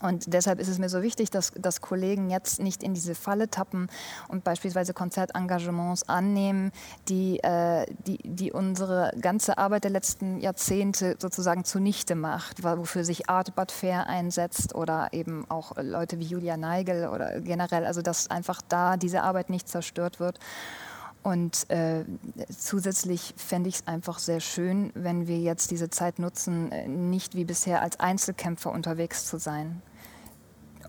Und 0.01 0.33
deshalb 0.33 0.59
ist 0.59 0.67
es 0.67 0.79
mir 0.79 0.89
so 0.89 1.01
wichtig, 1.01 1.29
dass, 1.29 1.51
dass 1.51 1.81
Kollegen 1.81 2.29
jetzt 2.29 2.59
nicht 2.59 2.83
in 2.83 2.93
diese 2.93 3.15
Falle 3.15 3.49
tappen 3.49 3.89
und 4.27 4.43
beispielsweise 4.43 4.93
Konzertengagements 4.93 6.07
annehmen, 6.09 6.71
die, 7.07 7.39
äh, 7.43 7.85
die, 8.05 8.19
die 8.23 8.51
unsere 8.51 9.11
ganze 9.21 9.57
Arbeit 9.57 9.83
der 9.83 9.91
letzten 9.91 10.39
Jahrzehnte 10.39 11.15
sozusagen 11.19 11.63
zunichte 11.65 12.15
macht, 12.15 12.63
wofür 12.63 13.03
sich 13.03 13.29
Art 13.29 13.55
Bad 13.55 13.71
Fair 13.71 14.07
einsetzt 14.07 14.75
oder 14.75 15.09
eben 15.11 15.45
auch 15.49 15.73
Leute 15.77 16.19
wie 16.19 16.25
Julia 16.25 16.57
Neigel 16.57 17.07
oder 17.07 17.39
generell, 17.41 17.85
also 17.85 18.01
dass 18.01 18.29
einfach 18.29 18.61
da 18.67 18.97
diese 18.97 19.23
Arbeit 19.23 19.49
nicht 19.49 19.67
zerstört 19.67 20.19
wird. 20.19 20.39
Und 21.25 21.67
äh, 21.71 22.05
zusätzlich 22.55 23.33
fände 23.35 23.67
ich 23.67 23.77
es 23.77 23.87
einfach 23.87 24.19
sehr 24.19 24.39
schön, 24.39 24.91
wenn 24.93 25.27
wir 25.27 25.39
jetzt 25.39 25.71
diese 25.71 25.89
Zeit 25.89 26.19
nutzen, 26.19 26.71
äh, 26.71 26.87
nicht 26.87 27.33
wie 27.33 27.45
bisher 27.45 27.81
als 27.81 27.99
Einzelkämpfer 27.99 28.71
unterwegs 28.71 29.25
zu 29.25 29.39
sein, 29.39 29.81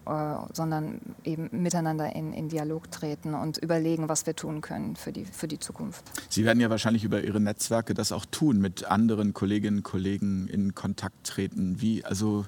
äh, 0.05 0.35
sondern 0.53 1.01
eben 1.25 1.49
miteinander 1.63 2.15
in, 2.15 2.35
in, 2.35 2.51
Dialog 2.51 2.91
treten 2.91 3.33
und 3.33 3.57
überlegen, 3.57 4.11
was 4.11 4.27
wir 4.27 4.37
tun 4.37 4.61
können 4.61 4.97
für 4.97 5.11
die, 5.11 5.25
für 5.25 5.49
die 5.49 5.59
Zukunft. 5.59 6.05
Sie 6.29 6.45
werden 6.45 6.61
ja 6.61 6.69
wahrscheinlich 6.69 7.05
über 7.05 7.25
Ihre 7.25 7.41
Netzwerke 7.41 7.95
das 7.95 8.13
auch 8.13 8.27
tun, 8.27 8.61
mit 8.61 8.85
anderen 8.85 9.33
Kolleginnen 9.33 9.79
und 9.79 9.85
Kollegen 9.85 10.49
in 10.49 10.75
Kontakt 10.75 11.25
treten. 11.25 11.81
Wie, 11.81 12.05
also, 12.05 12.45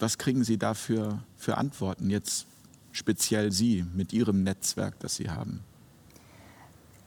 was 0.00 0.18
kriegen 0.18 0.42
Sie 0.42 0.58
da 0.58 0.74
für, 0.74 1.20
für 1.36 1.58
Antworten 1.58 2.10
jetzt 2.10 2.48
speziell 2.90 3.52
Sie 3.52 3.86
mit 3.94 4.12
Ihrem 4.12 4.42
Netzwerk, 4.42 4.98
das 4.98 5.14
Sie 5.14 5.30
haben? 5.30 5.60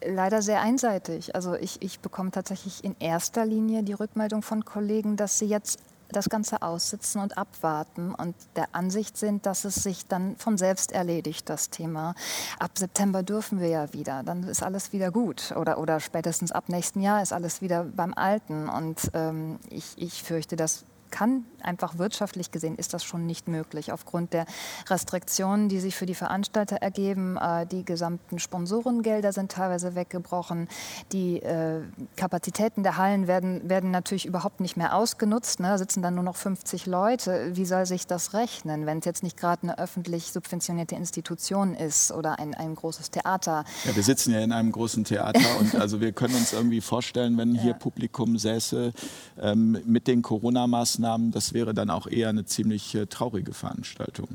Leider 0.05 0.41
sehr 0.41 0.61
einseitig. 0.61 1.35
Also 1.35 1.55
ich, 1.55 1.81
ich 1.81 1.99
bekomme 1.99 2.31
tatsächlich 2.31 2.83
in 2.83 2.95
erster 2.99 3.45
Linie 3.45 3.83
die 3.83 3.93
Rückmeldung 3.93 4.41
von 4.41 4.65
Kollegen, 4.65 5.17
dass 5.17 5.39
sie 5.39 5.47
jetzt 5.47 5.79
das 6.09 6.29
Ganze 6.29 6.61
aussitzen 6.61 7.21
und 7.21 7.37
abwarten 7.37 8.15
und 8.15 8.35
der 8.55 8.73
Ansicht 8.73 9.17
sind, 9.17 9.45
dass 9.45 9.65
es 9.65 9.75
sich 9.75 10.07
dann 10.07 10.37
von 10.37 10.57
selbst 10.57 10.91
erledigt, 10.91 11.49
das 11.49 11.69
Thema. 11.69 12.15
Ab 12.59 12.71
September 12.77 13.23
dürfen 13.23 13.59
wir 13.59 13.67
ja 13.67 13.93
wieder, 13.93 14.23
dann 14.23 14.43
ist 14.43 14.63
alles 14.63 14.93
wieder 14.93 15.11
gut 15.11 15.53
oder, 15.57 15.77
oder 15.79 15.99
spätestens 15.99 16.51
ab 16.51 16.69
nächsten 16.69 17.01
Jahr 17.01 17.21
ist 17.21 17.33
alles 17.33 17.61
wieder 17.61 17.83
beim 17.83 18.13
Alten 18.13 18.69
und 18.69 19.11
ähm, 19.13 19.59
ich, 19.69 19.95
ich 19.97 20.23
fürchte, 20.23 20.55
dass 20.55 20.85
kann 21.09 21.45
einfach 21.61 21.97
wirtschaftlich 21.97 22.51
gesehen 22.51 22.75
ist 22.77 22.93
das 22.93 23.03
schon 23.03 23.25
nicht 23.25 23.47
möglich. 23.47 23.91
Aufgrund 23.91 24.33
der 24.33 24.45
Restriktionen, 24.89 25.69
die 25.69 25.79
sich 25.79 25.95
für 25.95 26.05
die 26.05 26.15
Veranstalter 26.15 26.77
ergeben, 26.77 27.37
äh, 27.37 27.65
die 27.65 27.83
gesamten 27.83 28.39
Sponsorengelder 28.39 29.33
sind 29.33 29.51
teilweise 29.51 29.95
weggebrochen, 29.95 30.67
die 31.11 31.41
äh, 31.41 31.81
Kapazitäten 32.15 32.83
der 32.83 32.97
Hallen 32.97 33.27
werden, 33.27 33.69
werden 33.69 33.91
natürlich 33.91 34.25
überhaupt 34.25 34.59
nicht 34.59 34.77
mehr 34.77 34.95
ausgenutzt. 34.95 35.59
Ne? 35.59 35.69
Da 35.69 35.77
sitzen 35.77 36.01
dann 36.01 36.15
nur 36.15 36.23
noch 36.23 36.35
50 36.35 36.85
Leute. 36.85 37.51
Wie 37.53 37.65
soll 37.65 37.85
sich 37.85 38.07
das 38.07 38.33
rechnen, 38.33 38.85
wenn 38.85 38.99
es 38.99 39.05
jetzt 39.05 39.23
nicht 39.23 39.37
gerade 39.37 39.63
eine 39.63 39.79
öffentlich 39.79 40.31
subventionierte 40.31 40.95
Institution 40.95 41.73
ist 41.73 42.11
oder 42.11 42.39
ein, 42.39 42.53
ein 42.53 42.75
großes 42.75 43.11
Theater? 43.11 43.65
Ja, 43.85 43.95
wir 43.95 44.03
sitzen 44.03 44.33
ja 44.33 44.39
in 44.39 44.51
einem 44.51 44.71
großen 44.71 45.03
Theater 45.03 45.39
und 45.59 45.75
also 45.79 46.01
wir 46.01 46.11
können 46.11 46.35
uns 46.35 46.53
irgendwie 46.53 46.81
vorstellen, 46.81 47.37
wenn 47.37 47.55
hier 47.55 47.71
ja. 47.71 47.77
Publikum 47.77 48.37
säße 48.37 48.93
ähm, 49.41 49.81
mit 49.85 50.07
den 50.07 50.21
Corona-Maßnahmen, 50.21 51.31
das 51.47 51.53
wäre 51.53 51.73
dann 51.73 51.89
auch 51.89 52.07
eher 52.07 52.27
eine 52.27 52.43
ziemlich 52.43 52.93
äh, 52.93 53.05
traurige 53.05 53.53
Veranstaltung. 53.53 54.27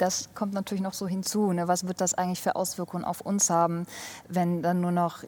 Das 0.00 0.30
kommt 0.34 0.54
natürlich 0.54 0.82
noch 0.82 0.94
so 0.94 1.06
hinzu. 1.06 1.52
Ne? 1.52 1.68
Was 1.68 1.86
wird 1.86 2.00
das 2.00 2.14
eigentlich 2.14 2.40
für 2.40 2.56
Auswirkungen 2.56 3.04
auf 3.04 3.20
uns 3.20 3.50
haben, 3.50 3.86
wenn 4.28 4.62
dann 4.62 4.80
nur 4.80 4.92
noch 4.92 5.24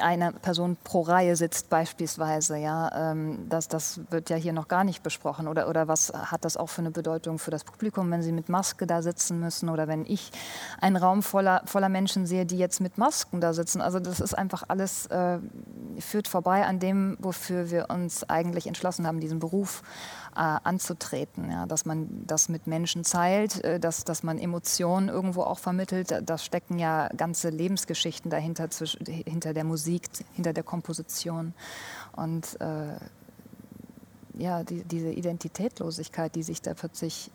eine 0.00 0.32
Person 0.32 0.76
pro 0.82 1.02
Reihe 1.02 1.36
sitzt 1.36 1.70
beispielsweise. 1.70 2.56
Ja, 2.56 3.10
ähm, 3.12 3.46
das, 3.48 3.68
das 3.68 4.00
wird 4.10 4.30
ja 4.30 4.36
hier 4.36 4.52
noch 4.52 4.68
gar 4.68 4.84
nicht 4.84 5.02
besprochen. 5.02 5.48
Oder, 5.48 5.68
oder 5.68 5.88
was 5.88 6.12
hat 6.12 6.44
das 6.44 6.56
auch 6.56 6.68
für 6.68 6.82
eine 6.82 6.90
Bedeutung 6.90 7.38
für 7.38 7.50
das 7.50 7.64
Publikum, 7.64 8.10
wenn 8.10 8.22
sie 8.22 8.32
mit 8.32 8.48
Maske 8.48 8.86
da 8.86 9.02
sitzen 9.02 9.40
müssen 9.40 9.68
oder 9.68 9.88
wenn 9.88 10.04
ich 10.04 10.30
einen 10.80 10.96
Raum 10.96 11.22
voller, 11.22 11.62
voller 11.66 11.88
Menschen 11.88 12.26
sehe, 12.26 12.46
die 12.46 12.58
jetzt 12.58 12.80
mit 12.80 12.98
Masken 12.98 13.40
da 13.40 13.52
sitzen. 13.52 13.80
Also 13.80 14.00
das 14.00 14.20
ist 14.20 14.34
einfach 14.34 14.64
alles, 14.68 15.06
äh, 15.06 15.38
führt 15.98 16.28
vorbei 16.28 16.66
an 16.66 16.78
dem, 16.78 17.16
wofür 17.20 17.70
wir 17.70 17.90
uns 17.90 18.28
eigentlich 18.28 18.66
entschlossen 18.66 19.06
haben, 19.06 19.20
diesen 19.20 19.38
Beruf 19.38 19.82
äh, 20.29 20.29
anzutreten. 20.38 21.50
Ja, 21.50 21.66
dass 21.66 21.84
man 21.84 22.08
das 22.26 22.48
mit 22.48 22.66
Menschen 22.66 23.02
teilt, 23.02 23.62
äh, 23.64 23.80
dass, 23.80 24.04
dass 24.04 24.22
man 24.22 24.38
Emotionen 24.38 25.08
irgendwo 25.08 25.42
auch 25.42 25.58
vermittelt. 25.58 26.14
Da 26.24 26.38
stecken 26.38 26.78
ja 26.78 27.08
ganze 27.16 27.50
Lebensgeschichten 27.50 28.30
dahinter, 28.30 28.68
hinter 29.06 29.54
der 29.54 29.64
Musik, 29.64 30.08
hinter 30.34 30.52
der 30.52 30.62
Komposition. 30.62 31.54
Und 32.12 32.60
äh, 32.60 32.94
ja, 34.38 34.64
die, 34.64 34.84
diese 34.84 35.10
Identitätlosigkeit, 35.10 36.34
die 36.34 36.42
sich 36.42 36.62
da 36.62 36.74
plötzlich 36.74 37.30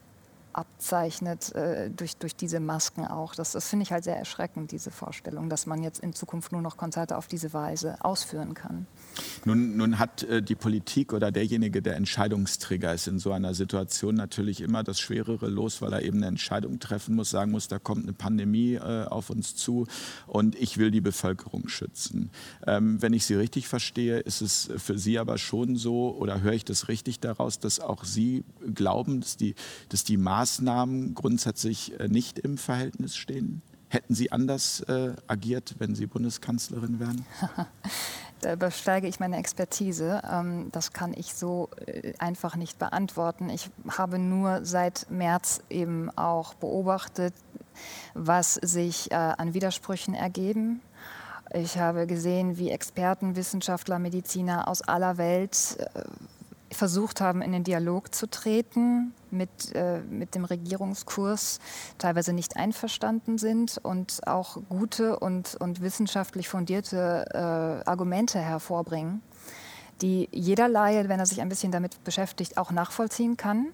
abzeichnet 0.55 1.53
äh, 1.53 1.89
durch, 1.89 2.15
durch 2.17 2.35
diese 2.35 2.59
Masken 2.59 3.05
auch. 3.05 3.35
Das, 3.35 3.51
das 3.51 3.67
finde 3.67 3.83
ich 3.83 3.91
halt 3.91 4.05
sehr 4.05 4.17
erschreckend, 4.17 4.71
diese 4.71 4.89
Vorstellung, 4.89 5.49
dass 5.49 5.65
man 5.65 5.83
jetzt 5.83 5.99
in 5.99 6.13
Zukunft 6.13 6.51
nur 6.53 6.61
noch 6.61 6.77
Konzerte 6.77 7.17
auf 7.17 7.27
diese 7.27 7.53
Weise 7.53 7.97
ausführen 8.03 8.53
kann. 8.53 8.87
Nun, 9.43 9.75
nun 9.75 9.99
hat 9.99 10.23
äh, 10.23 10.41
die 10.41 10.55
Politik 10.55 11.13
oder 11.13 11.31
derjenige, 11.31 11.81
der 11.81 11.95
Entscheidungsträger 11.95 12.93
ist 12.93 13.07
in 13.07 13.19
so 13.19 13.31
einer 13.31 13.53
Situation 13.53 14.15
natürlich 14.15 14.61
immer 14.61 14.83
das 14.83 14.99
schwerere 14.99 15.49
Los, 15.49 15.81
weil 15.81 15.91
er 15.93 16.03
eben 16.03 16.17
eine 16.17 16.27
Entscheidung 16.27 16.79
treffen 16.79 17.15
muss, 17.15 17.29
sagen 17.29 17.51
muss, 17.51 17.67
da 17.67 17.77
kommt 17.77 18.03
eine 18.03 18.13
Pandemie 18.13 18.75
äh, 18.75 19.05
auf 19.05 19.29
uns 19.29 19.55
zu 19.55 19.87
und 20.27 20.55
ich 20.55 20.77
will 20.77 20.89
die 20.89 21.01
Bevölkerung 21.01 21.67
schützen. 21.67 22.31
Ähm, 22.65 23.01
wenn 23.01 23.13
ich 23.13 23.25
Sie 23.25 23.35
richtig 23.35 23.67
verstehe, 23.67 24.19
ist 24.19 24.41
es 24.41 24.69
für 24.77 24.97
Sie 24.97 25.19
aber 25.19 25.37
schon 25.37 25.75
so, 25.75 26.15
oder 26.17 26.41
höre 26.41 26.53
ich 26.53 26.65
das 26.65 26.87
richtig 26.87 27.19
daraus, 27.19 27.59
dass 27.59 27.79
auch 27.79 28.05
Sie 28.05 28.45
glauben, 28.73 29.19
dass 29.19 29.35
die, 29.37 29.55
dass 29.89 30.03
die 30.05 30.17
Maßnahmen 30.17 30.44
Maßnahmen 30.45 31.15
grundsätzlich 31.15 31.99
äh, 31.99 32.07
nicht 32.07 32.37
im 32.37 32.59
Verhältnis 32.59 33.15
stehen? 33.15 33.63
Hätten 33.89 34.13
Sie 34.13 34.31
anders 34.31 34.81
äh, 34.81 35.13
agiert, 35.25 35.75
wenn 35.79 35.95
Sie 35.95 36.05
Bundeskanzlerin 36.05 36.99
wären? 36.99 37.25
da 38.41 38.53
übersteige 38.53 39.07
ich 39.07 39.19
meine 39.19 39.37
Expertise. 39.37 40.21
Ähm, 40.31 40.69
das 40.71 40.93
kann 40.93 41.15
ich 41.15 41.33
so 41.33 41.69
äh, 41.87 42.13
einfach 42.19 42.57
nicht 42.57 42.77
beantworten. 42.77 43.49
Ich 43.49 43.71
habe 43.87 44.19
nur 44.19 44.63
seit 44.63 45.09
März 45.09 45.61
eben 45.71 46.15
auch 46.15 46.53
beobachtet, 46.53 47.33
was 48.13 48.53
sich 48.53 49.11
äh, 49.11 49.15
an 49.15 49.55
Widersprüchen 49.55 50.13
ergeben. 50.13 50.79
Ich 51.55 51.79
habe 51.79 52.05
gesehen, 52.05 52.59
wie 52.59 52.69
Experten, 52.69 53.35
Wissenschaftler, 53.35 53.97
Mediziner 53.97 54.67
aus 54.67 54.83
aller 54.83 55.17
Welt 55.17 55.77
äh, 55.79 56.03
versucht 56.75 57.21
haben, 57.21 57.41
in 57.41 57.51
den 57.51 57.63
Dialog 57.63 58.13
zu 58.13 58.29
treten 58.29 59.13
mit, 59.31 59.73
äh, 59.73 59.99
mit 60.01 60.35
dem 60.35 60.45
Regierungskurs, 60.45 61.59
teilweise 61.97 62.33
nicht 62.33 62.57
einverstanden 62.57 63.37
sind 63.37 63.79
und 63.81 64.27
auch 64.27 64.57
gute 64.69 65.19
und, 65.19 65.55
und 65.55 65.81
wissenschaftlich 65.81 66.49
fundierte 66.49 67.25
äh, 67.33 67.89
Argumente 67.89 68.39
hervorbringen, 68.39 69.21
die 70.01 70.29
jeder 70.31 70.67
Laie, 70.67 71.07
wenn 71.09 71.19
er 71.19 71.25
sich 71.25 71.41
ein 71.41 71.49
bisschen 71.49 71.71
damit 71.71 72.03
beschäftigt, 72.03 72.57
auch 72.57 72.71
nachvollziehen 72.71 73.37
kann. 73.37 73.67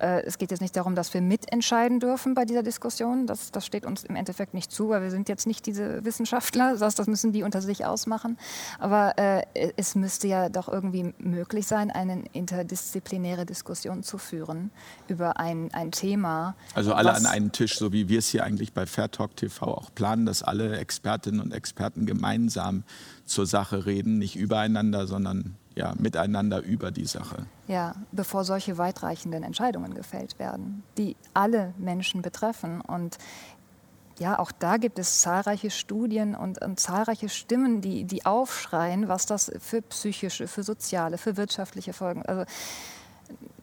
Äh, 0.00 0.22
es 0.22 0.38
geht 0.38 0.50
jetzt 0.50 0.60
nicht 0.60 0.76
darum, 0.76 0.94
dass 0.94 1.12
wir 1.12 1.20
mitentscheiden 1.20 2.00
dürfen 2.00 2.34
bei 2.34 2.44
dieser 2.44 2.62
Diskussion. 2.62 3.26
Das, 3.26 3.52
das 3.52 3.66
steht 3.66 3.84
uns 3.84 4.04
im 4.04 4.16
Endeffekt 4.16 4.54
nicht 4.54 4.72
zu, 4.72 4.88
weil 4.88 5.02
wir 5.02 5.10
sind 5.10 5.28
jetzt 5.28 5.46
nicht 5.46 5.66
diese 5.66 6.04
Wissenschaftler. 6.04 6.74
Das, 6.80 6.94
das 6.94 7.08
müssen 7.08 7.32
die 7.32 7.42
unter 7.42 7.60
sich 7.60 7.84
ausmachen. 7.84 8.38
Aber 8.78 9.18
äh, 9.18 9.42
es 9.76 9.94
müsste 9.94 10.28
ja 10.28 10.48
doch 10.48 10.66
irgendwie 10.66 11.12
möglich 11.18 11.66
sein, 11.66 11.90
eine 11.90 12.24
interdisziplinäre 12.32 13.44
Diskussion 13.44 14.02
zu 14.02 14.16
führen 14.16 14.70
über 15.08 15.38
ein, 15.38 15.68
ein 15.74 15.90
Thema. 15.90 16.54
Also 16.74 16.94
alle 16.94 17.12
an 17.12 17.26
einen 17.26 17.52
Tisch, 17.52 17.76
so 17.78 17.92
wie 17.92 18.08
wir 18.08 18.20
es 18.20 18.28
hier 18.28 18.44
eigentlich 18.44 18.72
bei 18.72 18.86
Fair 18.86 19.10
Talk 19.10 19.36
TV 19.36 19.66
auch 19.66 19.94
planen, 19.94 20.24
dass 20.24 20.42
alle 20.42 20.78
Expertinnen 20.78 21.40
und 21.40 21.52
Experten 21.52 22.06
gemeinsam 22.06 22.84
zur 23.26 23.46
Sache 23.46 23.84
reden, 23.84 24.18
nicht 24.18 24.36
übereinander, 24.36 25.06
sondern 25.06 25.56
ja, 25.80 25.94
miteinander 25.98 26.60
über 26.60 26.90
die 26.90 27.06
Sache. 27.06 27.46
Ja, 27.66 27.94
bevor 28.12 28.44
solche 28.44 28.76
weitreichenden 28.76 29.42
Entscheidungen 29.42 29.94
gefällt 29.94 30.38
werden, 30.38 30.82
die 30.98 31.16
alle 31.32 31.72
Menschen 31.78 32.20
betreffen. 32.20 32.82
Und 32.82 33.16
ja, 34.18 34.38
auch 34.38 34.52
da 34.52 34.76
gibt 34.76 34.98
es 34.98 35.22
zahlreiche 35.22 35.70
Studien 35.70 36.34
und, 36.34 36.60
und, 36.60 36.78
zahlreiche 36.78 37.30
Stimmen, 37.30 37.80
die, 37.80 38.04
die 38.04 38.26
aufschreien, 38.26 39.08
was 39.08 39.24
das 39.24 39.50
für 39.58 39.80
psychische, 39.80 40.48
für 40.48 40.62
soziale, 40.62 41.16
für 41.16 41.38
wirtschaftliche 41.38 41.94
Folgen. 41.94 42.26
Also 42.26 42.44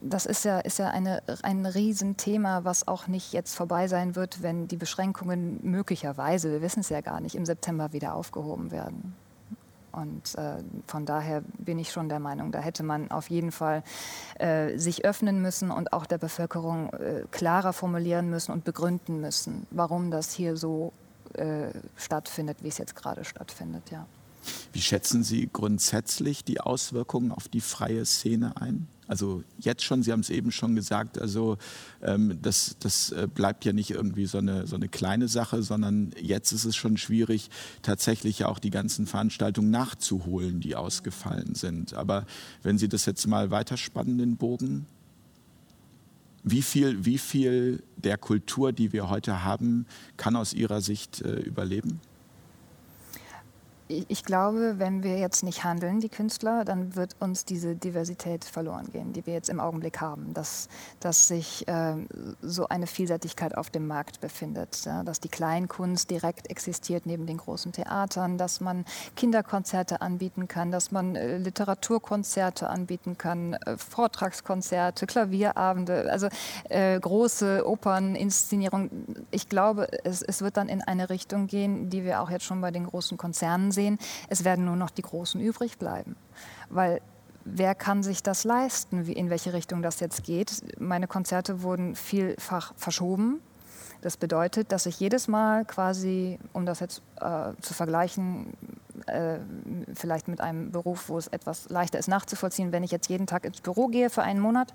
das 0.01 0.25
ist 0.25 0.43
ja, 0.43 0.59
ist 0.59 0.79
ja 0.79 0.87
eine, 0.87 1.21
ein 1.43 1.67
Riesenthema, 1.67 2.63
was 2.63 2.87
auch 2.87 3.07
nicht 3.07 3.31
jetzt 3.31 3.53
vorbei 3.55 3.87
sein 3.87 4.15
wird, 4.15 4.41
wenn 4.41 4.67
die 4.67 4.77
Beschränkungen 4.77 5.59
möglicherweise, 5.61 6.49
wir 6.49 6.63
wissen 6.63 6.79
es 6.79 6.89
ja 6.89 7.01
gar 7.01 7.21
nicht, 7.21 7.35
im 7.35 7.45
September 7.45 7.93
wieder 7.93 8.15
aufgehoben 8.15 8.71
werden. 8.71 9.13
Und 9.97 10.35
äh, 10.35 10.57
von 10.85 11.07
daher 11.07 11.41
bin 11.57 11.79
ich 11.79 11.91
schon 11.91 12.07
der 12.07 12.19
Meinung, 12.19 12.51
da 12.51 12.59
hätte 12.59 12.83
man 12.83 13.09
auf 13.09 13.31
jeden 13.31 13.51
Fall 13.51 13.83
äh, 14.37 14.77
sich 14.77 15.05
öffnen 15.05 15.41
müssen 15.41 15.71
und 15.71 15.91
auch 15.91 16.05
der 16.05 16.19
Bevölkerung 16.19 16.93
äh, 16.93 17.23
klarer 17.31 17.73
formulieren 17.73 18.29
müssen 18.29 18.51
und 18.51 18.63
begründen 18.63 19.19
müssen, 19.21 19.65
warum 19.71 20.11
das 20.11 20.33
hier 20.33 20.55
so 20.55 20.93
äh, 21.33 21.69
stattfindet, 21.95 22.59
wie 22.61 22.67
es 22.67 22.77
jetzt 22.77 22.95
gerade 22.95 23.25
stattfindet. 23.25 23.89
Ja. 23.89 24.05
Wie 24.71 24.81
schätzen 24.81 25.23
Sie 25.23 25.49
grundsätzlich 25.51 26.43
die 26.43 26.61
Auswirkungen 26.61 27.31
auf 27.31 27.47
die 27.47 27.61
freie 27.61 28.05
Szene 28.05 28.53
ein? 28.61 28.87
Also 29.07 29.43
jetzt 29.57 29.83
schon, 29.83 30.03
Sie 30.03 30.11
haben 30.11 30.19
es 30.19 30.29
eben 30.29 30.51
schon 30.51 30.75
gesagt, 30.75 31.19
also 31.19 31.57
ähm, 32.01 32.39
das, 32.41 32.75
das 32.79 33.11
äh, 33.11 33.27
bleibt 33.33 33.63
ja 33.65 33.73
nicht 33.73 33.91
irgendwie 33.91 34.25
so 34.25 34.37
eine, 34.37 34.67
so 34.67 34.75
eine 34.75 34.89
kleine 34.89 35.27
Sache, 35.27 35.63
sondern 35.63 36.11
jetzt 36.21 36.51
ist 36.51 36.65
es 36.65 36.75
schon 36.75 36.97
schwierig, 36.97 37.49
tatsächlich 37.81 38.45
auch 38.45 38.59
die 38.59 38.69
ganzen 38.69 39.07
Veranstaltungen 39.07 39.71
nachzuholen, 39.71 40.59
die 40.59 40.75
ausgefallen 40.75 41.55
sind. 41.55 41.93
Aber 41.93 42.25
wenn 42.63 42.77
Sie 42.77 42.89
das 42.89 43.05
jetzt 43.05 43.25
mal 43.27 43.49
weiterspannen, 43.49 44.17
den 44.17 44.35
Bogen, 44.35 44.85
wie 46.43 46.61
viel, 46.61 47.05
wie 47.05 47.17
viel 47.17 47.83
der 47.97 48.17
Kultur, 48.17 48.71
die 48.71 48.93
wir 48.93 49.09
heute 49.09 49.43
haben, 49.43 49.85
kann 50.17 50.35
aus 50.35 50.53
Ihrer 50.53 50.81
Sicht 50.81 51.21
äh, 51.21 51.39
überleben? 51.39 51.99
Ich 53.89 54.23
glaube, 54.23 54.75
wenn 54.77 55.03
wir 55.03 55.17
jetzt 55.17 55.43
nicht 55.43 55.63
handeln, 55.63 55.99
die 55.99 56.09
Künstler, 56.09 56.65
dann 56.65 56.95
wird 56.95 57.15
uns 57.19 57.45
diese 57.45 57.75
Diversität 57.75 58.43
verloren 58.43 58.89
gehen, 58.91 59.13
die 59.13 59.25
wir 59.25 59.33
jetzt 59.33 59.49
im 59.49 59.59
Augenblick 59.59 60.01
haben. 60.01 60.33
Dass, 60.33 60.67
dass 60.99 61.27
sich 61.27 61.67
äh, 61.67 61.95
so 62.41 62.67
eine 62.67 62.87
Vielseitigkeit 62.87 63.55
auf 63.55 63.69
dem 63.69 63.87
Markt 63.87 64.19
befindet, 64.19 64.83
ja? 64.85 65.03
dass 65.03 65.19
die 65.19 65.29
Kleinkunst 65.29 66.09
direkt 66.11 66.49
existiert 66.49 67.05
neben 67.05 67.25
den 67.25 67.37
großen 67.37 67.71
Theatern, 67.71 68.37
dass 68.37 68.59
man 68.59 68.85
Kinderkonzerte 69.15 70.01
anbieten 70.01 70.47
kann, 70.47 70.71
dass 70.71 70.91
man 70.91 71.15
äh, 71.15 71.37
Literaturkonzerte 71.37 72.69
anbieten 72.69 73.17
kann, 73.17 73.53
äh, 73.53 73.77
Vortragskonzerte, 73.77 75.07
Klavierabende, 75.07 76.11
also 76.11 76.27
äh, 76.69 76.99
große 76.99 77.65
Operninszenierungen. 77.65 79.25
Ich 79.31 79.47
glaube, 79.47 79.87
es, 80.03 80.21
es 80.21 80.41
wird 80.41 80.57
dann 80.57 80.67
in 80.67 80.81
eine 80.81 81.09
Richtung 81.09 81.47
gehen, 81.47 81.89
die 81.89 82.03
wir 82.03 82.21
auch 82.21 82.29
jetzt 82.29 82.43
schon 82.43 82.59
bei 82.59 82.71
den 82.71 82.85
großen 82.85 83.17
Konzernen 83.17 83.71
sehen, 83.77 83.97
es 84.29 84.43
werden 84.43 84.65
nur 84.65 84.75
noch 84.75 84.89
die 84.89 85.03
Großen 85.03 85.39
übrig 85.39 85.77
bleiben. 85.77 86.15
Weil 86.69 87.01
wer 87.45 87.75
kann 87.75 88.03
sich 88.03 88.23
das 88.23 88.43
leisten, 88.43 89.07
wie, 89.07 89.13
in 89.13 89.29
welche 89.29 89.53
Richtung 89.53 89.81
das 89.81 89.99
jetzt 89.99 90.23
geht? 90.23 90.79
Meine 90.79 91.07
Konzerte 91.07 91.61
wurden 91.61 91.95
vielfach 91.95 92.73
verschoben. 92.75 93.41
Das 94.01 94.17
bedeutet, 94.17 94.71
dass 94.71 94.85
ich 94.85 94.99
jedes 94.99 95.27
Mal 95.27 95.65
quasi, 95.65 96.39
um 96.53 96.65
das 96.65 96.79
jetzt 96.79 97.01
äh, 97.19 97.53
zu 97.61 97.73
vergleichen, 97.73 98.53
äh, 99.07 99.39
vielleicht 99.93 100.27
mit 100.27 100.41
einem 100.41 100.71
Beruf, 100.71 101.09
wo 101.09 101.17
es 101.17 101.27
etwas 101.27 101.69
leichter 101.69 101.97
ist 101.97 102.07
nachzuvollziehen, 102.07 102.71
wenn 102.71 102.83
ich 102.83 102.91
jetzt 102.91 103.09
jeden 103.09 103.27
Tag 103.27 103.45
ins 103.45 103.61
Büro 103.61 103.87
gehe 103.87 104.09
für 104.09 104.21
einen 104.21 104.39
Monat, 104.39 104.73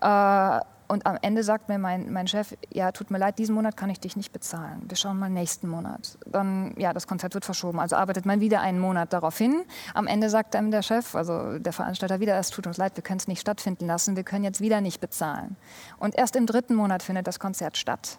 äh, 0.00 0.60
und 0.92 1.06
am 1.06 1.16
Ende 1.22 1.42
sagt 1.42 1.70
mir 1.70 1.78
mein, 1.78 2.12
mein 2.12 2.28
Chef, 2.28 2.54
ja, 2.70 2.92
tut 2.92 3.10
mir 3.10 3.16
leid, 3.16 3.38
diesen 3.38 3.54
Monat 3.54 3.78
kann 3.78 3.88
ich 3.88 3.98
dich 3.98 4.14
nicht 4.14 4.30
bezahlen. 4.30 4.82
Wir 4.86 4.96
schauen 4.98 5.18
mal 5.18 5.30
nächsten 5.30 5.66
Monat. 5.66 6.18
Dann, 6.26 6.74
ja, 6.76 6.92
das 6.92 7.06
Konzert 7.06 7.32
wird 7.32 7.46
verschoben. 7.46 7.80
Also 7.80 7.96
arbeitet 7.96 8.26
man 8.26 8.40
wieder 8.40 8.60
einen 8.60 8.78
Monat 8.78 9.14
darauf 9.14 9.38
hin. 9.38 9.64
Am 9.94 10.06
Ende 10.06 10.28
sagt 10.28 10.54
einem 10.54 10.70
der 10.70 10.82
Chef, 10.82 11.14
also 11.14 11.58
der 11.58 11.72
Veranstalter 11.72 12.20
wieder, 12.20 12.36
es 12.36 12.50
tut 12.50 12.66
uns 12.66 12.76
leid, 12.76 12.94
wir 12.94 13.02
können 13.02 13.16
es 13.16 13.26
nicht 13.26 13.40
stattfinden 13.40 13.86
lassen, 13.86 14.16
wir 14.16 14.22
können 14.22 14.44
jetzt 14.44 14.60
wieder 14.60 14.82
nicht 14.82 15.00
bezahlen. 15.00 15.56
Und 15.96 16.14
erst 16.14 16.36
im 16.36 16.44
dritten 16.44 16.74
Monat 16.74 17.02
findet 17.02 17.26
das 17.26 17.40
Konzert 17.40 17.78
statt. 17.78 18.18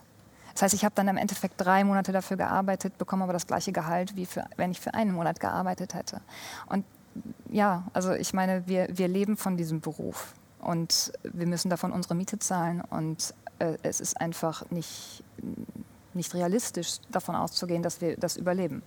Das 0.53 0.63
heißt, 0.63 0.73
ich 0.73 0.83
habe 0.83 0.95
dann 0.95 1.07
im 1.07 1.17
Endeffekt 1.17 1.53
drei 1.57 1.83
Monate 1.83 2.11
dafür 2.11 2.37
gearbeitet, 2.37 2.97
bekomme 2.97 3.25
aber 3.25 3.33
das 3.33 3.45
gleiche 3.45 3.71
Gehalt, 3.71 4.15
wie 4.15 4.25
für, 4.25 4.45
wenn 4.57 4.71
ich 4.71 4.81
für 4.81 4.95
einen 4.95 5.13
Monat 5.13 5.39
gearbeitet 5.39 5.93
hätte. 5.93 6.21
Und 6.65 6.85
ja, 7.51 7.83
also 7.93 8.13
ich 8.13 8.33
meine, 8.33 8.65
wir, 8.65 8.87
wir 8.89 9.07
leben 9.07 9.37
von 9.37 9.57
diesem 9.57 9.79
Beruf 9.79 10.33
und 10.63 11.11
wir 11.23 11.47
müssen 11.47 11.69
davon 11.69 11.91
unsere 11.91 12.15
Miete 12.15 12.39
zahlen. 12.39 12.81
Und 12.81 13.33
äh, 13.59 13.77
es 13.83 13.99
ist 13.99 14.19
einfach 14.19 14.69
nicht, 14.71 15.23
nicht 16.13 16.33
realistisch 16.33 16.97
davon 17.11 17.35
auszugehen, 17.35 17.83
dass 17.83 18.01
wir 18.01 18.17
das 18.17 18.37
überleben. 18.37 18.81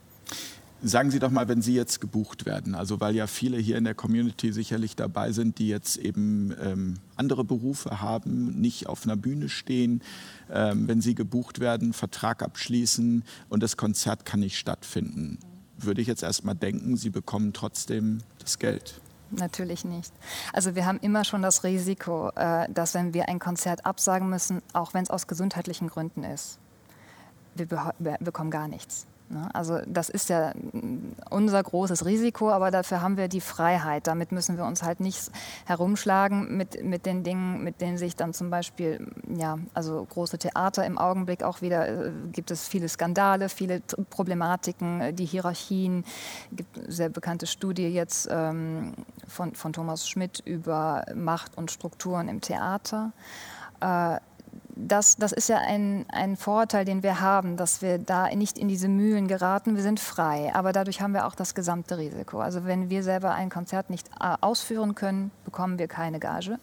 Sagen 0.83 1.11
Sie 1.11 1.19
doch 1.19 1.31
mal, 1.31 1.49
wenn 1.49 1.63
Sie 1.63 1.75
jetzt 1.75 2.03
gebucht 2.03 2.45
werden, 2.45 2.75
also 2.75 3.01
weil 3.01 3.15
ja 3.15 3.27
viele 3.27 3.57
hier 3.57 3.79
in 3.79 3.85
der 3.85 3.95
Community 3.95 4.53
sicherlich 4.53 4.95
dabei 4.95 5.33
sind, 5.33 5.59
die 5.59 5.69
jetzt 5.69 5.97
eben 5.97 6.55
ähm, 6.63 6.95
andere 7.17 7.45
Berufe 7.45 8.03
haben, 8.03 8.61
nicht 8.61 8.87
auf 8.87 9.05
einer 9.05 9.17
Bühne 9.17 9.49
stehen, 9.49 10.03
ähm, 10.51 10.87
wenn 10.87 11.01
Sie 11.01 11.15
gebucht 11.15 11.61
werden, 11.61 11.95
Vertrag 11.95 12.43
abschließen 12.43 13.25
und 13.49 13.63
das 13.63 13.79
Konzert 13.79 14.27
kann 14.27 14.41
nicht 14.41 14.59
stattfinden, 14.59 15.39
würde 15.79 16.03
ich 16.03 16.09
jetzt 16.09 16.23
erstmal 16.23 16.55
denken, 16.55 16.99
Sie 16.99 17.11
bekommen 17.11 17.55
trotzdem 17.55 18.19
das 18.39 18.59
Geld 18.59 19.01
natürlich 19.31 19.85
nicht. 19.85 20.13
Also 20.53 20.75
wir 20.75 20.87
haben 20.87 20.99
immer 21.01 21.25
schon 21.25 21.43
das 21.43 21.65
Risiko, 21.65 22.31
äh, 22.37 22.71
dass 22.71 22.95
wenn 22.95 23.15
wir 23.15 23.29
ein 23.29 23.39
Konzert 23.39 23.85
absagen 23.85 24.29
müssen, 24.29 24.63
auch 24.73 24.95
wenn 24.95 25.03
es 25.03 25.11
aus 25.11 25.27
gesundheitlichen 25.27 25.89
Gründen 25.89 26.25
ist, 26.25 26.59
wir, 27.55 27.69
wir 27.99 28.19
bekommen 28.21 28.51
gar 28.51 28.69
nichts. 28.69 29.07
Ne? 29.29 29.49
Also 29.53 29.81
das 29.87 30.09
ist 30.09 30.29
ja 30.29 30.53
unser 31.31 31.63
großes 31.63 32.05
Risiko, 32.05 32.51
aber 32.51 32.71
dafür 32.71 33.03
haben 33.03 33.17
wir 33.17 33.29
die 33.29 33.41
Freiheit. 33.41 34.07
Damit 34.07 34.33
müssen 34.33 34.57
wir 34.57 34.65
uns 34.65 34.83
halt 34.83 35.01
nicht 35.01 35.31
herumschlagen 35.65 36.57
mit, 36.57 36.85
mit 36.85 37.07
den 37.07 37.25
Dingen, 37.25 37.65
mit 37.65 37.81
denen 37.81 37.99
sich 37.99 38.15
dann 38.15 38.33
zum 38.33 38.51
Beispiel, 38.51 39.07
ja, 39.37 39.59
also 39.75 40.07
große 40.09 40.39
Theater 40.39 40.87
im 40.87 40.99
Augenblick 40.99 41.43
auch 41.43 41.61
wieder, 41.61 41.89
äh, 41.89 42.13
gibt 42.33 42.51
es 42.51 42.69
viele 42.69 42.89
Skandale, 42.89 43.49
viele 43.49 43.81
Problematiken, 44.11 45.01
äh, 45.01 45.13
die 45.13 45.27
Hierarchien. 45.27 46.05
Es 46.51 46.57
gibt 46.57 46.79
eine 46.79 46.93
sehr 46.93 47.09
bekannte 47.09 47.47
Studie 47.47 47.89
jetzt 47.89 48.29
ähm, 48.31 48.95
von, 49.27 49.55
von 49.55 49.73
Thomas 49.73 50.09
Schmidt 50.09 50.41
über 50.45 51.05
Macht 51.15 51.57
und 51.59 51.71
Strukturen 51.71 52.29
im 52.29 52.41
Theater. 52.41 53.13
Äh, 53.81 54.19
das, 54.77 55.17
das 55.17 55.33
ist 55.33 55.49
ja 55.49 55.59
ein, 55.59 56.05
ein 56.11 56.37
Vorteil, 56.37 56.85
den 56.85 57.03
wir 57.03 57.21
haben, 57.21 57.57
dass 57.57 57.81
wir 57.81 57.99
da 57.99 58.29
nicht 58.29 58.59
in 58.59 58.69
diese 58.69 58.89
Mühlen 58.89 59.27
geraten. 59.27 59.75
Wir 59.75 59.83
sind 59.83 59.99
frei, 59.99 60.53
aber 60.55 60.73
dadurch 60.73 61.01
haben 61.01 61.15
wir 61.15 61.27
auch 61.27 61.35
das 61.35 61.55
gesamte 61.55 61.97
Risiko. 61.99 62.41
Also 62.41 62.67
wenn 62.67 62.91
wir 62.91 63.03
selber 63.03 63.33
ein 63.33 63.49
Konzert 63.49 63.89
nicht 63.89 64.09
äh, 64.21 64.37
ausführen 64.41 64.95
können, 64.95 65.31
bekommen 65.45 65.79
wir 65.79 65.89
keine 65.89 66.21
Gage. 66.21 66.59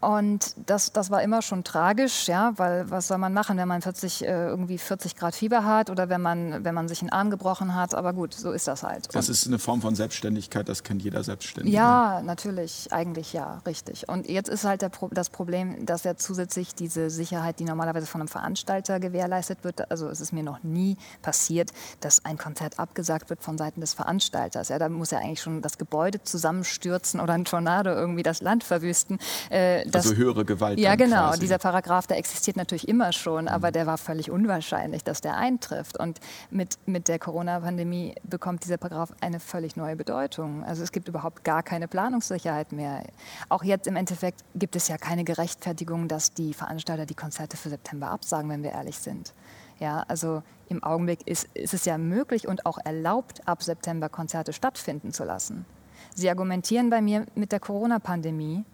Und 0.00 0.54
das, 0.66 0.92
das 0.92 1.10
war 1.10 1.22
immer 1.22 1.40
schon 1.40 1.64
tragisch, 1.64 2.28
ja, 2.28 2.52
weil 2.56 2.90
was 2.90 3.08
soll 3.08 3.18
man 3.18 3.32
machen, 3.32 3.56
wenn 3.56 3.66
man 3.66 3.80
40, 3.80 4.24
äh, 4.24 4.46
irgendwie 4.46 4.78
40 4.78 5.16
Grad 5.16 5.34
Fieber 5.34 5.64
hat 5.64 5.88
oder 5.88 6.08
wenn 6.08 6.20
man, 6.20 6.64
wenn 6.64 6.74
man 6.74 6.86
sich 6.86 7.00
einen 7.00 7.10
Arm 7.10 7.30
gebrochen 7.30 7.74
hat. 7.74 7.94
Aber 7.94 8.12
gut, 8.12 8.34
so 8.34 8.52
ist 8.52 8.68
das 8.68 8.82
halt. 8.82 9.08
Das 9.14 9.28
Und 9.28 9.32
ist 9.32 9.46
eine 9.46 9.58
Form 9.58 9.80
von 9.80 9.94
Selbstständigkeit, 9.94 10.68
das 10.68 10.82
kennt 10.82 11.02
jeder 11.02 11.24
Selbstständige. 11.24 11.74
Ja, 11.74 12.20
natürlich, 12.22 12.88
eigentlich 12.92 13.32
ja, 13.32 13.62
richtig. 13.66 14.08
Und 14.08 14.28
jetzt 14.28 14.48
ist 14.48 14.64
halt 14.64 14.86
Pro 14.92 15.08
das 15.10 15.30
Problem, 15.30 15.86
dass 15.86 16.04
ja 16.04 16.16
zusätzlich 16.16 16.74
diese 16.74 17.08
Sicherheit, 17.08 17.58
die 17.58 17.64
normalerweise 17.64 18.06
von 18.06 18.20
einem 18.20 18.28
Veranstalter 18.28 19.00
gewährleistet 19.00 19.64
wird, 19.64 19.90
also 19.90 20.08
es 20.08 20.20
ist 20.20 20.32
mir 20.32 20.42
noch 20.42 20.62
nie 20.62 20.96
passiert, 21.22 21.72
dass 22.00 22.24
ein 22.24 22.36
Konzert 22.36 22.78
abgesagt 22.78 23.30
wird 23.30 23.42
von 23.42 23.56
Seiten 23.56 23.80
des 23.80 23.94
Veranstalters. 23.94 24.68
Ja, 24.68 24.78
da 24.78 24.88
muss 24.88 25.10
ja 25.10 25.18
eigentlich 25.18 25.40
schon 25.40 25.62
das 25.62 25.78
Gebäude 25.78 26.22
zusammenstürzen 26.22 27.20
oder 27.20 27.32
ein 27.32 27.44
Tornado 27.44 27.90
irgendwie 27.90 28.22
das 28.22 28.42
Land 28.42 28.62
verwüsten. 28.62 29.18
Äh, 29.50 29.86
das, 29.96 30.06
also 30.06 30.16
höhere 30.16 30.44
Gewalt. 30.44 30.78
Ja, 30.78 30.94
genau. 30.94 31.28
Quasi. 31.28 31.40
Dieser 31.40 31.58
Paragraph, 31.58 32.06
der 32.06 32.18
existiert 32.18 32.56
natürlich 32.56 32.88
immer 32.88 33.12
schon, 33.12 33.48
aber 33.48 33.68
mhm. 33.68 33.72
der 33.72 33.86
war 33.86 33.98
völlig 33.98 34.30
unwahrscheinlich, 34.30 35.04
dass 35.04 35.20
der 35.20 35.36
eintrifft. 35.36 35.98
Und 35.98 36.20
mit, 36.50 36.78
mit 36.86 37.08
der 37.08 37.18
Corona-Pandemie 37.18 38.14
bekommt 38.24 38.64
dieser 38.64 38.76
Paragraph 38.76 39.12
eine 39.20 39.40
völlig 39.40 39.76
neue 39.76 39.96
Bedeutung. 39.96 40.64
Also 40.64 40.82
es 40.82 40.92
gibt 40.92 41.08
überhaupt 41.08 41.44
gar 41.44 41.62
keine 41.62 41.88
Planungssicherheit 41.88 42.72
mehr. 42.72 43.02
Auch 43.48 43.64
jetzt 43.64 43.86
im 43.86 43.96
Endeffekt 43.96 44.44
gibt 44.54 44.76
es 44.76 44.88
ja 44.88 44.98
keine 44.98 45.24
Gerechtfertigung, 45.24 46.08
dass 46.08 46.32
die 46.32 46.54
Veranstalter 46.54 47.06
die 47.06 47.14
Konzerte 47.14 47.56
für 47.56 47.68
September 47.68 48.10
absagen, 48.10 48.50
wenn 48.50 48.62
wir 48.62 48.72
ehrlich 48.72 48.98
sind. 48.98 49.32
Ja, 49.78 50.04
also 50.08 50.42
im 50.68 50.82
Augenblick 50.82 51.26
ist, 51.26 51.48
ist 51.54 51.74
es 51.74 51.84
ja 51.84 51.98
möglich 51.98 52.48
und 52.48 52.66
auch 52.66 52.78
erlaubt, 52.84 53.46
ab 53.46 53.62
September 53.62 54.08
Konzerte 54.08 54.52
stattfinden 54.52 55.12
zu 55.12 55.24
lassen. 55.24 55.66
Sie 56.14 56.30
argumentieren 56.30 56.90
bei 56.90 57.02
mir 57.02 57.26
mit 57.34 57.52
der 57.52 57.60
Corona-Pandemie, 57.60 58.64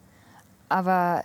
aber 0.73 1.25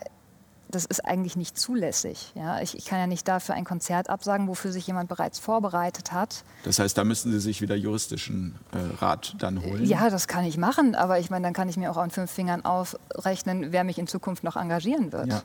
das 0.70 0.86
ist 0.86 1.06
eigentlich 1.06 1.36
nicht 1.36 1.58
zulässig. 1.58 2.34
Ja? 2.36 2.60
Ich, 2.60 2.78
ich, 2.78 2.86
kann 2.86 3.00
ja 3.00 3.08
nicht 3.08 3.28
dafür 3.28 3.56
ein 3.56 3.64
Konzert 3.64 4.10
absagen, 4.10 4.48
wofür 4.48 4.72
sich 4.72 4.86
jemand 4.86 5.08
bereits 5.10 5.40
vorbereitet 5.40 6.12
hat. 6.12 6.44
Das 6.64 6.80
heißt, 6.80 6.98
da 6.98 7.04
müssen 7.04 7.32
Sie 7.32 7.40
sich 7.40 7.62
wieder 7.62 7.76
juristischen 7.76 8.56
äh, 8.74 9.02
Rat 9.02 9.36
dann 9.40 9.62
holen? 9.64 9.86
Ja, 9.86 10.10
das 10.10 10.28
kann 10.28 10.44
ich 10.44 10.58
machen, 10.58 10.96
aber 10.96 11.20
ich 11.20 11.30
meine, 11.30 11.46
dann 11.46 11.54
kann 11.54 11.70
ich 11.70 11.78
mir 11.78 11.92
auch 11.92 11.98
an 11.98 12.12
fünf 12.12 12.30
Fingern 12.30 12.66
ausrechnen, 12.66 13.72
wer 13.72 13.84
mich 13.84 13.98
in 13.98 14.08
Zukunft 14.08 14.44
noch 14.44 14.58
engagieren 14.58 15.12
wird. 15.12 15.28
Ja. 15.28 15.44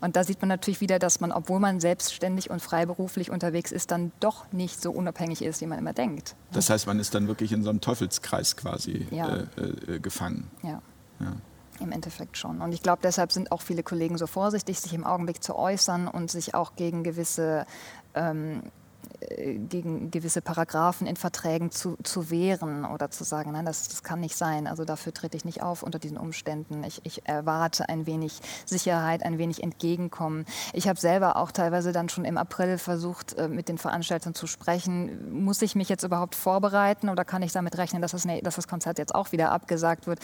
Und 0.00 0.16
da 0.16 0.24
sieht 0.24 0.40
man 0.40 0.48
natürlich 0.48 0.80
wieder, 0.80 0.98
dass 0.98 1.20
man, 1.20 1.30
obwohl 1.30 1.60
man 1.60 1.78
selbstständig 1.78 2.50
und 2.50 2.60
freiberuflich 2.60 3.30
unterwegs 3.30 3.70
ist, 3.70 3.90
dann 3.90 4.12
doch 4.20 4.50
nicht 4.52 4.80
so 4.80 4.90
unabhängig 4.90 5.42
ist, 5.42 5.60
wie 5.60 5.66
man 5.66 5.78
immer 5.78 5.92
denkt. 5.92 6.34
Das 6.52 6.70
heißt, 6.70 6.86
man 6.86 6.98
ist 6.98 7.14
dann 7.14 7.28
wirklich 7.28 7.52
in 7.52 7.62
so 7.62 7.70
einem 7.70 7.80
Teufelskreis 7.80 8.56
quasi 8.56 9.06
ja. 9.10 9.44
äh, 9.56 9.94
äh, 9.94 9.98
gefangen. 10.00 10.50
Ja. 10.62 10.82
ja. 11.20 11.36
Im 11.80 11.92
Endeffekt 11.92 12.36
schon. 12.36 12.60
Und 12.60 12.72
ich 12.72 12.82
glaube, 12.82 13.00
deshalb 13.02 13.32
sind 13.32 13.52
auch 13.52 13.62
viele 13.62 13.82
Kollegen 13.82 14.18
so 14.18 14.26
vorsichtig, 14.26 14.78
sich 14.80 14.92
im 14.92 15.04
Augenblick 15.04 15.42
zu 15.42 15.56
äußern 15.56 16.08
und 16.08 16.30
sich 16.30 16.54
auch 16.54 16.76
gegen 16.76 17.02
gewisse 17.02 17.66
ähm, 18.14 18.62
äh, 18.64 18.79
gegen 19.20 20.10
gewisse 20.10 20.40
Paragraphen 20.40 21.06
in 21.06 21.16
Verträgen 21.16 21.70
zu, 21.70 21.96
zu 22.02 22.30
wehren 22.30 22.84
oder 22.84 23.10
zu 23.10 23.24
sagen, 23.24 23.52
nein, 23.52 23.66
das, 23.66 23.88
das 23.88 24.02
kann 24.02 24.20
nicht 24.20 24.36
sein. 24.36 24.66
Also 24.66 24.84
dafür 24.84 25.12
trete 25.12 25.36
ich 25.36 25.44
nicht 25.44 25.62
auf 25.62 25.82
unter 25.82 25.98
diesen 25.98 26.16
Umständen. 26.16 26.82
Ich, 26.84 27.00
ich 27.04 27.26
erwarte 27.26 27.88
ein 27.88 28.06
wenig 28.06 28.40
Sicherheit, 28.64 29.22
ein 29.22 29.38
wenig 29.38 29.62
Entgegenkommen. 29.62 30.46
Ich 30.72 30.88
habe 30.88 30.98
selber 30.98 31.36
auch 31.36 31.52
teilweise 31.52 31.92
dann 31.92 32.08
schon 32.08 32.24
im 32.24 32.38
April 32.38 32.78
versucht, 32.78 33.34
äh, 33.34 33.48
mit 33.48 33.68
den 33.68 33.78
Veranstaltern 33.78 34.34
zu 34.34 34.46
sprechen. 34.46 35.42
Muss 35.44 35.60
ich 35.62 35.74
mich 35.74 35.88
jetzt 35.88 36.02
überhaupt 36.02 36.34
vorbereiten 36.34 37.08
oder 37.08 37.24
kann 37.24 37.42
ich 37.42 37.52
damit 37.52 37.76
rechnen, 37.76 38.00
dass 38.00 38.12
das, 38.12 38.26
dass 38.42 38.56
das 38.56 38.68
Konzert 38.68 38.98
jetzt 38.98 39.14
auch 39.14 39.32
wieder 39.32 39.52
abgesagt 39.52 40.06
wird? 40.06 40.20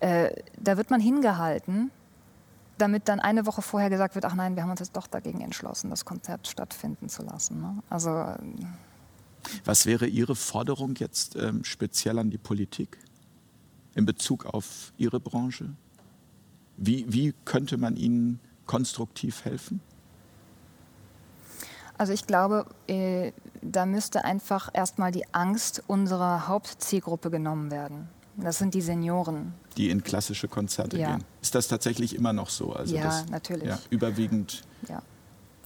Äh, 0.00 0.30
da 0.58 0.76
wird 0.76 0.90
man 0.90 1.00
hingehalten 1.00 1.90
damit 2.78 3.08
dann 3.08 3.20
eine 3.20 3.46
Woche 3.46 3.62
vorher 3.62 3.90
gesagt 3.90 4.14
wird, 4.14 4.24
ach 4.24 4.34
nein, 4.34 4.56
wir 4.56 4.62
haben 4.62 4.70
uns 4.70 4.80
jetzt 4.80 4.96
doch 4.96 5.06
dagegen 5.06 5.40
entschlossen, 5.40 5.90
das 5.90 6.04
Konzert 6.04 6.46
stattfinden 6.46 7.08
zu 7.08 7.22
lassen. 7.22 7.60
Ne? 7.60 7.82
Also 7.90 8.10
ähm, 8.10 8.56
was 9.64 9.86
wäre 9.86 10.06
Ihre 10.06 10.34
Forderung 10.34 10.94
jetzt 10.96 11.36
ähm, 11.36 11.64
speziell 11.64 12.18
an 12.18 12.30
die 12.30 12.38
Politik 12.38 12.98
in 13.94 14.04
Bezug 14.04 14.46
auf 14.46 14.92
Ihre 14.96 15.20
Branche? 15.20 15.70
Wie, 16.76 17.04
wie 17.08 17.34
könnte 17.44 17.76
man 17.76 17.96
Ihnen 17.96 18.40
konstruktiv 18.66 19.44
helfen? 19.44 19.80
Also 21.96 22.12
ich 22.12 22.26
glaube, 22.26 22.66
äh, 22.86 23.32
da 23.60 23.84
müsste 23.84 24.24
einfach 24.24 24.70
erstmal 24.72 25.10
die 25.10 25.24
Angst 25.34 25.82
unserer 25.88 26.46
Hauptzielgruppe 26.46 27.30
genommen 27.30 27.72
werden. 27.72 28.08
Das 28.36 28.58
sind 28.58 28.74
die 28.74 28.82
Senioren. 28.82 29.52
Die 29.78 29.90
in 29.90 30.02
klassische 30.02 30.48
Konzerte 30.48 30.98
ja. 30.98 31.12
gehen. 31.12 31.24
Ist 31.40 31.54
das 31.54 31.68
tatsächlich 31.68 32.14
immer 32.14 32.32
noch 32.32 32.50
so? 32.50 32.72
Also 32.72 32.94
ja, 32.94 33.04
das, 33.04 33.26
natürlich. 33.28 33.68
Ja, 33.68 33.78
überwiegend. 33.90 34.62
Ja, 34.88 35.02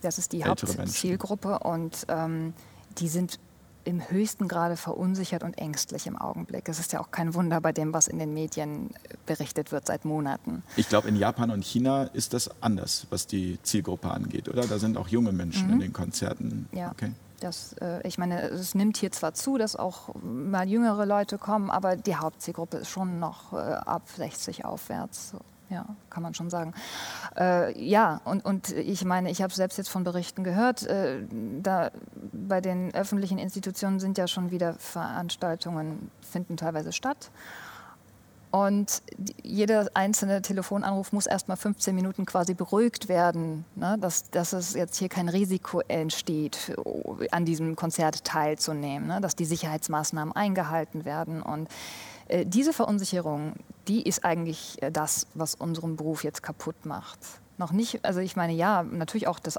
das 0.02 0.18
ist 0.18 0.32
die 0.32 0.44
Hauptzielgruppe 0.44 1.58
und 1.60 2.06
ähm, 2.08 2.52
die 2.98 3.08
sind 3.08 3.38
im 3.84 4.08
höchsten 4.10 4.48
Grade 4.48 4.76
verunsichert 4.76 5.42
und 5.42 5.58
ängstlich 5.58 6.06
im 6.06 6.16
Augenblick. 6.16 6.68
Es 6.68 6.78
ist 6.78 6.92
ja 6.92 7.00
auch 7.00 7.10
kein 7.10 7.34
Wunder 7.34 7.60
bei 7.60 7.72
dem, 7.72 7.92
was 7.92 8.06
in 8.06 8.18
den 8.18 8.32
Medien 8.32 8.90
berichtet 9.26 9.72
wird 9.72 9.86
seit 9.86 10.04
Monaten. 10.04 10.62
Ich 10.76 10.88
glaube, 10.88 11.08
in 11.08 11.16
Japan 11.16 11.50
und 11.50 11.64
China 11.64 12.04
ist 12.04 12.34
das 12.34 12.50
anders, 12.62 13.06
was 13.10 13.26
die 13.26 13.58
Zielgruppe 13.62 14.10
angeht, 14.10 14.48
oder? 14.48 14.66
Da 14.66 14.78
sind 14.78 14.96
auch 14.96 15.08
junge 15.08 15.32
Menschen 15.32 15.66
mhm. 15.68 15.72
in 15.74 15.80
den 15.80 15.92
Konzerten. 15.92 16.68
Ja. 16.72 16.92
Okay. 16.92 17.10
Das, 17.42 17.74
äh, 17.74 18.06
ich 18.06 18.18
meine, 18.18 18.40
es 18.42 18.74
nimmt 18.74 18.96
hier 18.96 19.10
zwar 19.12 19.34
zu, 19.34 19.58
dass 19.58 19.76
auch 19.76 20.10
mal 20.22 20.68
jüngere 20.68 21.06
Leute 21.06 21.38
kommen, 21.38 21.70
aber 21.70 21.96
die 21.96 22.16
Hauptzielgruppe 22.16 22.78
ist 22.78 22.88
schon 22.88 23.18
noch 23.18 23.52
äh, 23.52 23.56
ab 23.56 24.02
60 24.16 24.64
aufwärts. 24.64 25.34
Ja, 25.68 25.86
kann 26.10 26.22
man 26.22 26.34
schon 26.34 26.50
sagen. 26.50 26.74
Äh, 27.34 27.82
ja, 27.82 28.20
und, 28.26 28.44
und 28.44 28.70
ich 28.72 29.06
meine, 29.06 29.30
ich 29.30 29.40
habe 29.40 29.54
selbst 29.54 29.78
jetzt 29.78 29.88
von 29.88 30.04
Berichten 30.04 30.44
gehört, 30.44 30.82
äh, 30.82 31.20
da 31.62 31.90
bei 32.32 32.60
den 32.60 32.94
öffentlichen 32.94 33.38
Institutionen 33.38 33.98
sind 33.98 34.18
ja 34.18 34.28
schon 34.28 34.50
wieder 34.50 34.74
Veranstaltungen, 34.74 36.10
finden 36.20 36.58
teilweise 36.58 36.92
statt. 36.92 37.30
Und 38.52 39.02
jeder 39.42 39.88
einzelne 39.94 40.42
Telefonanruf 40.42 41.12
muss 41.12 41.26
erst 41.26 41.48
mal 41.48 41.56
15 41.56 41.94
Minuten 41.94 42.26
quasi 42.26 42.52
beruhigt 42.52 43.08
werden, 43.08 43.64
ne? 43.76 43.96
dass, 43.98 44.30
dass 44.30 44.52
es 44.52 44.74
jetzt 44.74 44.98
hier 44.98 45.08
kein 45.08 45.30
Risiko 45.30 45.80
entsteht, 45.88 46.76
an 47.30 47.46
diesem 47.46 47.76
Konzert 47.76 48.24
teilzunehmen, 48.24 49.08
ne? 49.08 49.22
dass 49.22 49.36
die 49.36 49.46
Sicherheitsmaßnahmen 49.46 50.36
eingehalten 50.36 51.06
werden. 51.06 51.42
Und 51.42 51.68
äh, 52.28 52.44
diese 52.44 52.74
Verunsicherung, 52.74 53.54
die 53.88 54.02
ist 54.02 54.22
eigentlich 54.22 54.82
äh, 54.82 54.92
das, 54.92 55.28
was 55.32 55.54
unseren 55.54 55.96
Beruf 55.96 56.22
jetzt 56.22 56.42
kaputt 56.42 56.84
macht 56.84 57.20
noch 57.62 57.72
nicht, 57.72 58.04
also 58.04 58.20
ich 58.20 58.36
meine, 58.36 58.52
ja, 58.52 58.82
natürlich 58.82 59.28
auch 59.28 59.38
das 59.38 59.58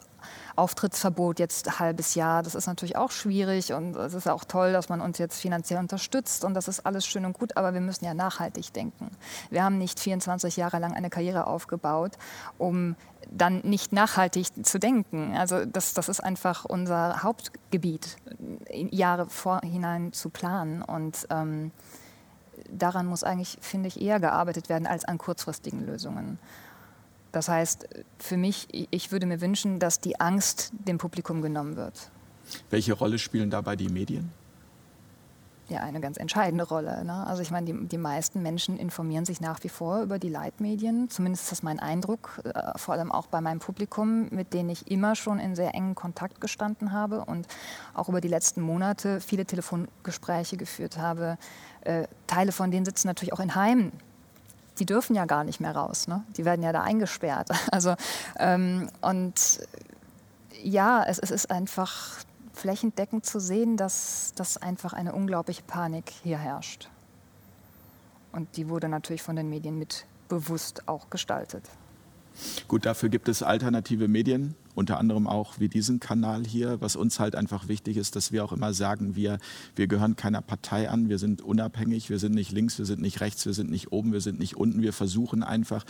Auftrittsverbot 0.55 1.39
jetzt 1.39 1.67
ein 1.67 1.79
halbes 1.79 2.15
Jahr, 2.15 2.43
das 2.43 2.53
ist 2.53 2.67
natürlich 2.67 2.97
auch 2.97 3.11
schwierig 3.11 3.73
und 3.73 3.95
es 3.95 4.13
ist 4.13 4.27
auch 4.27 4.43
toll, 4.43 4.73
dass 4.73 4.89
man 4.89 5.01
uns 5.01 5.17
jetzt 5.17 5.39
finanziell 5.39 5.79
unterstützt 5.79 6.43
und 6.43 6.53
das 6.53 6.67
ist 6.67 6.85
alles 6.85 7.05
schön 7.05 7.25
und 7.25 7.33
gut, 7.33 7.57
aber 7.57 7.73
wir 7.73 7.81
müssen 7.81 8.05
ja 8.05 8.13
nachhaltig 8.13 8.73
denken. 8.73 9.09
Wir 9.49 9.63
haben 9.63 9.77
nicht 9.77 9.99
24 9.99 10.57
Jahre 10.57 10.79
lang 10.79 10.93
eine 10.93 11.09
Karriere 11.09 11.47
aufgebaut, 11.47 12.17
um 12.57 12.95
dann 13.31 13.61
nicht 13.61 13.93
nachhaltig 13.93 14.47
zu 14.65 14.79
denken. 14.79 15.35
Also 15.35 15.65
das, 15.65 15.93
das 15.93 16.09
ist 16.09 16.21
einfach 16.21 16.65
unser 16.65 17.23
Hauptgebiet, 17.23 18.17
Jahre 18.69 19.27
vorhinein 19.27 20.11
zu 20.11 20.29
planen 20.29 20.81
und 20.81 21.25
ähm, 21.29 21.71
daran 22.69 23.05
muss 23.05 23.23
eigentlich, 23.23 23.57
finde 23.61 23.87
ich, 23.87 24.01
eher 24.01 24.19
gearbeitet 24.19 24.69
werden 24.69 24.87
als 24.87 25.05
an 25.05 25.17
kurzfristigen 25.17 25.85
Lösungen. 25.85 26.37
Das 27.33 27.49
heißt, 27.49 27.89
für 28.19 28.37
mich, 28.37 28.67
ich 28.71 29.11
würde 29.11 29.25
mir 29.25 29.41
wünschen, 29.41 29.79
dass 29.79 29.99
die 29.99 30.19
Angst 30.21 30.71
dem 30.87 30.99
Publikum 30.99 31.41
genommen 31.41 31.75
wird. 31.75 32.11
Welche 32.69 32.93
Rolle 32.93 33.17
spielen 33.17 33.49
dabei 33.49 33.75
die 33.75 33.89
Medien? 33.89 34.31
Ja, 35.67 35.79
eine 35.79 35.99
ganz 35.99 36.17
entscheidende 36.17 36.65
Rolle. 36.65 37.03
Ne? 37.03 37.25
Also 37.25 37.41
ich 37.41 37.49
meine, 37.49 37.65
die, 37.65 37.87
die, 37.87 37.97
meisten 37.97 38.43
Menschen 38.43 38.77
informieren 38.77 39.25
sich 39.25 39.41
nach 39.41 39.63
wie 39.63 39.69
vor 39.69 40.03
über 40.03 40.19
die 40.19 40.29
Leitmedien. 40.29 41.09
Zumindest 41.09 41.45
ist 41.45 41.51
das 41.53 41.63
mein 41.63 41.79
Eindruck, 41.79 42.41
äh, 42.43 42.77
vor 42.77 42.93
allem 42.93 43.11
auch 43.11 43.25
bei 43.25 43.41
meinem 43.41 43.59
Publikum, 43.59 44.27
mit 44.29 44.53
denen 44.53 44.69
ich 44.69 44.91
immer 44.91 45.15
schon 45.15 45.39
in 45.39 45.55
sehr 45.55 45.73
engen 45.73 45.95
Kontakt 45.95 46.39
gestanden 46.39 46.91
habe 46.91 47.25
und 47.25 47.47
auch 47.95 48.09
über 48.09 48.21
die 48.21 48.27
letzten 48.27 48.61
Monate 48.61 49.21
viele 49.21 49.45
Telefongespräche 49.45 50.57
geführt 50.57 50.97
habe. 50.97 51.37
Äh, 51.81 52.07
Teile 52.27 52.51
von 52.51 52.69
denen 52.69 52.85
sitzen 52.85 53.07
natürlich 53.07 53.33
auch 53.33 53.39
in 53.39 53.55
Heimen 53.55 53.93
die 54.79 54.85
dürfen 54.85 55.15
ja 55.15 55.25
gar 55.25 55.43
nicht 55.43 55.59
mehr 55.59 55.75
raus. 55.75 56.07
Ne? 56.07 56.23
Die 56.37 56.45
werden 56.45 56.63
ja 56.63 56.71
da 56.71 56.81
eingesperrt. 56.81 57.49
Also, 57.71 57.95
ähm, 58.37 58.89
und 59.01 59.61
ja, 60.61 61.03
es, 61.03 61.17
es, 61.17 61.31
ist 61.31 61.49
einfach 61.49 62.19
flächendeckend 62.53 63.25
zu 63.25 63.39
sehen, 63.39 63.77
dass, 63.77 64.33
dass 64.35 64.57
einfach 64.57 64.93
eine 64.93 65.13
unglaubliche 65.13 65.63
Panik 65.63 66.11
hier 66.23 66.37
herrscht. 66.37 66.89
Und 68.31 68.57
die 68.57 68.69
wurde 68.69 68.89
natürlich 68.89 69.23
von 69.23 69.35
den 69.35 69.49
Medien 69.49 69.77
mit 69.79 70.05
bewusst 70.27 70.87
auch 70.87 71.09
gestaltet. 71.09 71.69
Gut, 72.67 72.85
dafür 72.85 73.09
gibt 73.09 73.27
es 73.27 73.43
alternative 73.43 74.07
Medien, 74.07 74.55
unter 74.75 74.97
anderem 74.99 75.27
auch 75.27 75.59
wie 75.59 75.69
diesen 75.69 75.99
Kanal 75.99 76.45
hier. 76.45 76.81
Was 76.81 76.95
uns 76.95 77.19
halt 77.19 77.35
einfach 77.35 77.67
wichtig 77.67 77.97
ist, 77.97 78.15
dass 78.15 78.31
wir 78.31 78.43
auch 78.43 78.51
immer 78.51 78.73
sagen, 78.73 79.15
wir, 79.15 79.39
wir 79.75 79.87
gehören 79.87 80.15
keiner 80.15 80.41
Partei 80.41 80.89
an, 80.89 81.09
wir 81.09 81.19
sind 81.19 81.41
unabhängig, 81.41 82.09
wir 82.09 82.19
sind 82.19 82.33
nicht 82.35 82.51
links, 82.51 82.77
wir 82.77 82.85
sind 82.85 83.01
nicht 83.01 83.21
rechts, 83.21 83.45
wir 83.45 83.53
sind 83.53 83.69
nicht 83.69 83.91
oben, 83.91 84.13
wir 84.13 84.21
sind 84.21 84.39
nicht 84.39 84.57
unten. 84.57 84.81
Wir 84.81 84.93
versuchen 84.93 85.43
einfach, 85.43 85.85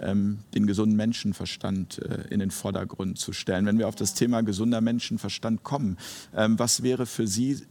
ähm, 0.00 0.38
den 0.54 0.66
gesunden 0.66 0.96
Menschenverstand 0.96 1.98
äh, 1.98 2.28
in 2.30 2.40
den 2.40 2.50
Vordergrund 2.50 3.18
zu 3.18 3.32
stellen. 3.32 3.66
Wenn 3.66 3.78
wir 3.78 3.88
auf 3.88 3.96
das 3.96 4.14
Thema 4.14 4.42
gesunder 4.42 4.80
Menschenverstand 4.80 5.62
kommen, 5.62 5.96
ähm, 6.34 6.58
was 6.58 6.82
wäre 6.82 7.06
für 7.06 7.26
Sie 7.26 7.62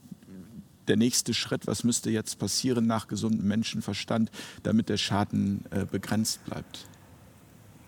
der 0.88 0.98
nächste 0.98 1.34
Schritt? 1.34 1.68
Was 1.68 1.84
müsste 1.84 2.10
jetzt 2.10 2.40
passieren 2.40 2.88
nach 2.88 3.08
gesundem 3.08 3.48
Menschenverstand, 3.48 4.32
damit 4.64 4.90
der 4.90 4.98
Schaden 4.98 5.66
äh, 5.72 5.86
begrenzt 5.86 6.44
bleibt? 6.46 6.88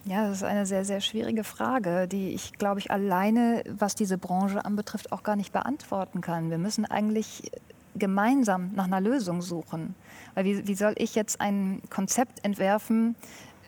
Ja, 0.10 0.28
das 0.28 0.38
ist 0.38 0.44
eine 0.44 0.66
sehr, 0.66 0.86
sehr 0.86 1.02
schwierige 1.02 1.44
Frage, 1.44 2.08
die 2.08 2.30
ich, 2.30 2.54
glaube 2.54 2.80
ich, 2.80 2.90
alleine, 2.90 3.64
was 3.70 3.94
diese 3.94 4.18
Branche 4.18 4.66
anbetrifft, 4.66 5.12
auch 5.12 5.22
gar 5.22 5.36
nicht 5.36 5.54
beantworten 5.54 6.20
kann. 6.20 6.50
Wir 6.50 6.58
müssen 6.58 6.84
eigentlich 6.86 7.52
gemeinsam 7.94 8.72
nach 8.74 8.86
einer 8.86 9.02
Lösung 9.02 9.44
suchen. 9.44 9.94
Weil 10.34 10.46
wie, 10.46 10.68
wie 10.68 10.74
soll 10.74 10.96
ich 10.98 11.14
jetzt 11.14 11.40
ein 11.40 11.84
Konzept 11.92 12.44
entwerfen, 12.44 13.16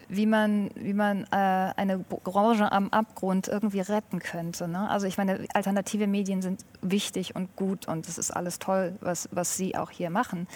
wie 0.09 0.25
man, 0.25 0.71
wie 0.73 0.93
man 0.93 1.25
äh, 1.25 1.27
eine 1.75 1.99
Branche 1.99 2.71
am 2.71 2.89
Abgrund 2.89 3.47
irgendwie 3.47 3.81
retten 3.81 4.17
könnte. 4.17 4.67
Ne? 4.67 4.89
Also 4.89 5.05
ich 5.05 5.19
meine, 5.19 5.45
alternative 5.53 6.07
Medien 6.07 6.41
sind 6.41 6.65
wichtig 6.81 7.35
und 7.35 7.55
gut 7.55 7.87
und 7.87 8.07
es 8.07 8.17
ist 8.17 8.31
alles 8.31 8.57
toll, 8.57 8.97
was, 8.99 9.29
was 9.31 9.57
Sie 9.57 9.77
auch 9.77 9.91
hier 9.91 10.09
machen. 10.09 10.47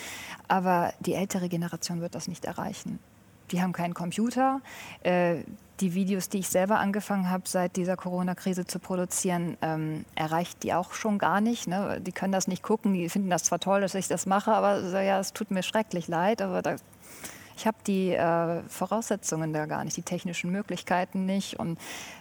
Aber 0.48 0.93
die 1.00 1.13
ältere 1.13 1.48
Generation 1.48 2.02
wird 2.02 2.15
das 2.15 2.28
nicht 2.28 2.43
erreichen. 2.43 2.98
Die 3.51 3.62
haben 3.62 3.73
keinen 3.73 3.93
Computer. 3.93 4.62
Äh, 5.03 5.43
die 5.79 5.93
Videos, 5.93 6.29
die 6.29 6.39
ich 6.39 6.47
selber 6.47 6.79
angefangen 6.79 7.29
habe, 7.29 7.43
seit 7.47 7.75
dieser 7.75 7.97
Corona-Krise 7.97 8.65
zu 8.65 8.79
produzieren, 8.79 9.58
ähm, 9.62 10.05
erreicht 10.15 10.63
die 10.63 10.73
auch 10.73 10.93
schon 10.93 11.17
gar 11.17 11.41
nicht. 11.41 11.67
Ne? 11.67 11.99
Die 12.01 12.12
können 12.12 12.31
das 12.31 12.47
nicht 12.47 12.63
gucken, 12.63 12.93
die 12.93 13.10
finden 13.10 13.29
das 13.29 13.43
zwar 13.43 13.60
toll, 13.60 13.81
dass 13.81 13.93
ich 13.95 14.08
das 14.08 14.25
mache, 14.25 14.53
aber 14.53 14.89
so, 14.89 14.97
ja, 14.97 15.19
es 15.19 15.34
tut 15.34 15.51
mir 15.51 15.63
schrecklich 15.63 16.08
leid, 16.08 16.41
aber 16.41 16.62
da, 16.62 16.77
ich 17.58 17.67
habe 17.67 17.77
die 17.86 18.12
äh, 18.12 18.62
Voraussetzungen 18.69 19.51
da 19.51 19.65
gar 19.65 19.84
nicht, 19.84 19.97
die 19.97 20.01
technischen 20.01 20.49
Möglichkeiten 20.49 21.25
nicht 21.25 21.60
und 21.60 21.77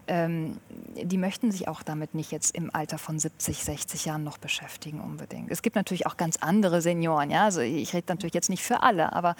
ähm, 0.08 0.58
die 1.00 1.18
möchten 1.18 1.52
sich 1.52 1.68
auch 1.68 1.82
damit 1.82 2.14
nicht 2.14 2.32
jetzt 2.32 2.56
im 2.56 2.74
Alter 2.74 2.98
von 2.98 3.20
70, 3.20 3.62
60 3.62 4.04
Jahren 4.04 4.24
noch 4.24 4.38
beschäftigen 4.38 5.00
unbedingt. 5.00 5.50
Es 5.50 5.62
gibt 5.62 5.76
natürlich 5.76 6.06
auch 6.06 6.16
ganz 6.16 6.38
andere 6.40 6.80
Senioren, 6.80 7.30
ja, 7.30 7.44
also 7.44 7.60
ich 7.60 7.94
rede 7.94 8.06
natürlich 8.08 8.34
jetzt 8.34 8.50
nicht 8.50 8.64
für 8.64 8.82
alle, 8.82 9.12
aber 9.12 9.36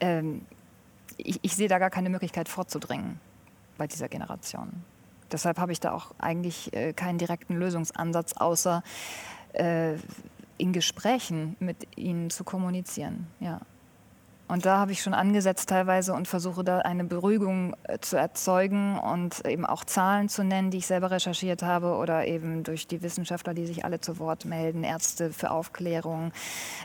ähm, 0.00 0.42
ich, 1.26 1.40
ich 1.42 1.56
sehe 1.56 1.68
da 1.68 1.78
gar 1.78 1.90
keine 1.90 2.10
Möglichkeit 2.10 2.48
vorzudringen 2.48 3.20
bei 3.78 3.86
dieser 3.86 4.08
Generation. 4.08 4.84
Deshalb 5.30 5.58
habe 5.58 5.72
ich 5.72 5.80
da 5.80 5.92
auch 5.92 6.12
eigentlich 6.18 6.72
äh, 6.74 6.92
keinen 6.92 7.18
direkten 7.18 7.56
Lösungsansatz, 7.56 8.34
außer 8.34 8.82
äh, 9.54 9.94
in 10.58 10.72
Gesprächen 10.72 11.56
mit 11.58 11.96
ihnen 11.96 12.30
zu 12.30 12.44
kommunizieren. 12.44 13.26
Ja. 13.40 13.60
Und 14.52 14.66
da 14.66 14.76
habe 14.76 14.92
ich 14.92 15.00
schon 15.00 15.14
angesetzt 15.14 15.70
teilweise 15.70 16.12
und 16.12 16.28
versuche 16.28 16.62
da 16.62 16.80
eine 16.80 17.04
Beruhigung 17.04 17.74
äh, 17.84 17.98
zu 18.00 18.18
erzeugen 18.18 18.98
und 18.98 19.46
eben 19.46 19.64
auch 19.64 19.82
Zahlen 19.82 20.28
zu 20.28 20.44
nennen, 20.44 20.70
die 20.70 20.76
ich 20.76 20.86
selber 20.86 21.10
recherchiert 21.10 21.62
habe 21.62 21.94
oder 21.94 22.26
eben 22.26 22.62
durch 22.62 22.86
die 22.86 23.00
Wissenschaftler, 23.00 23.54
die 23.54 23.64
sich 23.64 23.86
alle 23.86 24.00
zu 24.00 24.18
Wort 24.18 24.44
melden, 24.44 24.84
Ärzte 24.84 25.32
für 25.32 25.52
Aufklärung. 25.52 26.32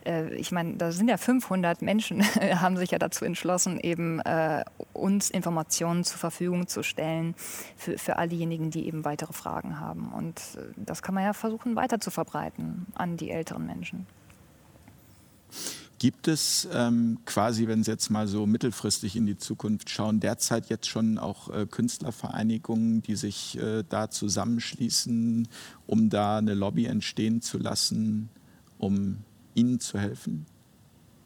Äh, 0.05 0.33
ich 0.35 0.53
meine, 0.53 0.77
da 0.77 0.93
sind 0.93 1.09
ja 1.09 1.17
500 1.17 1.81
Menschen, 1.81 2.23
haben 2.61 2.77
sich 2.77 2.91
ja 2.91 2.99
dazu 2.99 3.25
entschlossen, 3.25 3.81
eben 3.81 4.21
äh, 4.21 4.63
uns 4.93 5.29
Informationen 5.29 6.05
zur 6.05 6.19
Verfügung 6.19 6.67
zu 6.67 6.83
stellen 6.83 7.35
für, 7.75 7.97
für 7.97 8.17
all 8.17 8.29
diejenigen, 8.29 8.71
die 8.71 8.87
eben 8.87 9.03
weitere 9.03 9.33
Fragen 9.33 9.81
haben. 9.81 10.13
Und 10.13 10.41
das 10.77 11.01
kann 11.01 11.15
man 11.15 11.25
ja 11.25 11.33
versuchen 11.33 11.75
weiter 11.75 11.99
zu 11.99 12.11
verbreiten 12.11 12.85
an 12.95 13.17
die 13.17 13.29
älteren 13.29 13.65
Menschen. 13.65 14.07
Gibt 15.99 16.27
es 16.27 16.67
ähm, 16.71 17.17
quasi, 17.25 17.67
wenn 17.67 17.83
Sie 17.83 17.89
jetzt 17.89 18.11
mal 18.11 18.27
so 18.27 18.45
mittelfristig 18.45 19.15
in 19.15 19.25
die 19.25 19.37
Zukunft 19.37 19.89
schauen, 19.89 20.19
derzeit 20.19 20.69
jetzt 20.69 20.87
schon 20.87 21.17
auch 21.17 21.49
äh, 21.49 21.65
Künstlervereinigungen, 21.65 23.01
die 23.01 23.15
sich 23.15 23.57
äh, 23.57 23.83
da 23.87 24.09
zusammenschließen, 24.09 25.47
um 25.87 26.09
da 26.09 26.37
eine 26.37 26.53
Lobby 26.53 26.85
entstehen 26.85 27.41
zu 27.41 27.57
lassen, 27.57 28.29
um 28.77 29.17
Ihnen 29.55 29.79
zu 29.79 29.97
helfen? 29.97 30.45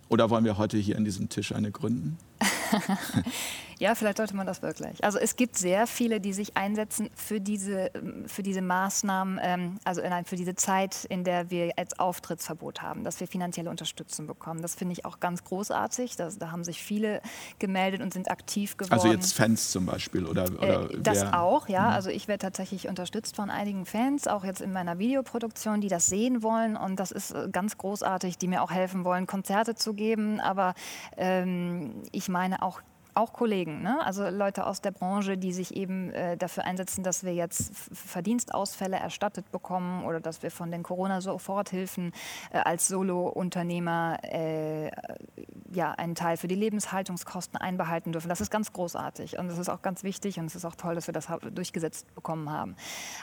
Oder 0.07 0.29
wollen 0.29 0.45
wir 0.45 0.57
heute 0.57 0.77
hier 0.77 0.95
an 0.95 1.03
diesem 1.03 1.27
Tisch 1.27 1.53
eine 1.53 1.71
gründen? 1.71 2.17
ja, 3.81 3.95
vielleicht 3.95 4.17
sollte 4.17 4.35
man 4.35 4.45
das 4.45 4.61
wirklich. 4.61 5.03
Also 5.03 5.17
es 5.17 5.35
gibt 5.35 5.57
sehr 5.57 5.87
viele, 5.87 6.21
die 6.21 6.33
sich 6.33 6.55
einsetzen 6.55 7.09
für 7.15 7.41
diese, 7.41 7.89
für 8.27 8.43
diese 8.43 8.61
Maßnahmen, 8.61 9.39
ähm, 9.41 9.79
also 9.83 10.01
nein, 10.01 10.23
für 10.25 10.35
diese 10.35 10.53
Zeit, 10.53 11.03
in 11.05 11.23
der 11.23 11.49
wir 11.49 11.71
als 11.77 11.97
Auftrittsverbot 11.97 12.83
haben, 12.83 13.03
dass 13.03 13.19
wir 13.19 13.27
finanzielle 13.27 13.71
Unterstützung 13.71 14.27
bekommen. 14.27 14.61
Das 14.61 14.75
finde 14.75 14.93
ich 14.93 15.03
auch 15.03 15.19
ganz 15.19 15.43
großartig. 15.43 16.15
Das, 16.15 16.37
da 16.37 16.51
haben 16.51 16.63
sich 16.63 16.83
viele 16.83 17.23
gemeldet 17.57 18.01
und 18.01 18.13
sind 18.13 18.29
aktiv 18.29 18.77
geworden. 18.77 18.93
Also 18.93 19.07
jetzt 19.07 19.33
Fans 19.33 19.71
zum 19.71 19.87
Beispiel 19.87 20.27
oder, 20.27 20.43
oder 20.43 20.91
äh, 20.91 20.99
Das 21.01 21.33
auch, 21.33 21.67
ja. 21.67 21.87
Mhm. 21.87 21.93
Also 21.95 22.11
ich 22.11 22.27
werde 22.27 22.43
tatsächlich 22.43 22.87
unterstützt 22.87 23.35
von 23.35 23.49
einigen 23.49 23.87
Fans, 23.87 24.27
auch 24.27 24.43
jetzt 24.43 24.61
in 24.61 24.73
meiner 24.73 24.99
Videoproduktion, 24.99 25.81
die 25.81 25.87
das 25.87 26.05
sehen 26.05 26.43
wollen 26.43 26.77
und 26.77 26.99
das 26.99 27.09
ist 27.09 27.31
äh, 27.31 27.49
ganz 27.51 27.79
großartig, 27.79 28.37
die 28.37 28.47
mir 28.47 28.61
auch 28.61 28.69
helfen 28.69 29.05
wollen, 29.05 29.25
Konzerte 29.25 29.73
zu 29.73 29.95
geben. 29.95 30.39
Aber 30.39 30.75
ähm, 31.17 32.03
ich 32.11 32.29
meine 32.29 32.61
auch 32.61 32.79
auch 33.13 33.33
Kollegen, 33.33 33.81
ne? 33.81 33.99
also 34.05 34.29
Leute 34.29 34.65
aus 34.65 34.81
der 34.81 34.91
Branche, 34.91 35.37
die 35.37 35.51
sich 35.53 35.75
eben 35.75 36.11
äh, 36.11 36.37
dafür 36.37 36.65
einsetzen, 36.65 37.03
dass 37.03 37.23
wir 37.23 37.33
jetzt 37.33 37.71
Verdienstausfälle 37.93 38.97
erstattet 38.97 39.51
bekommen 39.51 40.05
oder 40.05 40.19
dass 40.19 40.43
wir 40.43 40.51
von 40.51 40.71
den 40.71 40.83
Corona-Soforthilfen 40.83 42.13
äh, 42.51 42.59
als 42.59 42.87
Solo-Unternehmer 42.87 44.17
äh, 44.23 44.91
ja, 45.73 45.91
einen 45.91 46.15
Teil 46.15 46.37
für 46.37 46.47
die 46.47 46.55
Lebenshaltungskosten 46.55 47.59
einbehalten 47.59 48.11
dürfen. 48.11 48.29
Das 48.29 48.41
ist 48.41 48.49
ganz 48.49 48.71
großartig 48.71 49.37
und 49.37 49.47
es 49.47 49.57
ist 49.57 49.69
auch 49.69 49.81
ganz 49.81 50.03
wichtig 50.03 50.39
und 50.39 50.45
es 50.45 50.55
ist 50.55 50.65
auch 50.65 50.75
toll, 50.75 50.95
dass 50.95 51.07
wir 51.07 51.13
das 51.13 51.27
durchgesetzt 51.53 52.13
bekommen 52.15 52.49
haben. 52.49 52.75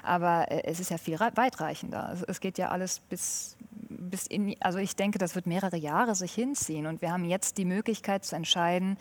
Aber 0.02 0.50
äh, 0.50 0.64
es 0.64 0.80
ist 0.80 0.90
ja 0.90 0.98
viel 0.98 1.18
weitreichender. 1.18 2.10
Es, 2.12 2.22
es 2.22 2.40
geht 2.40 2.58
ja 2.58 2.68
alles 2.68 3.00
bis, 3.00 3.56
bis 3.70 4.26
in, 4.26 4.54
also 4.60 4.78
ich 4.78 4.96
denke, 4.96 5.18
das 5.18 5.34
wird 5.34 5.46
mehrere 5.46 5.76
Jahre 5.76 6.14
sich 6.14 6.34
hinziehen 6.34 6.86
und 6.86 7.00
wir 7.00 7.12
haben 7.12 7.24
jetzt 7.24 7.58
die 7.58 7.64
Möglichkeit 7.64 8.24
zu 8.24 8.36
entscheiden, 8.36 8.98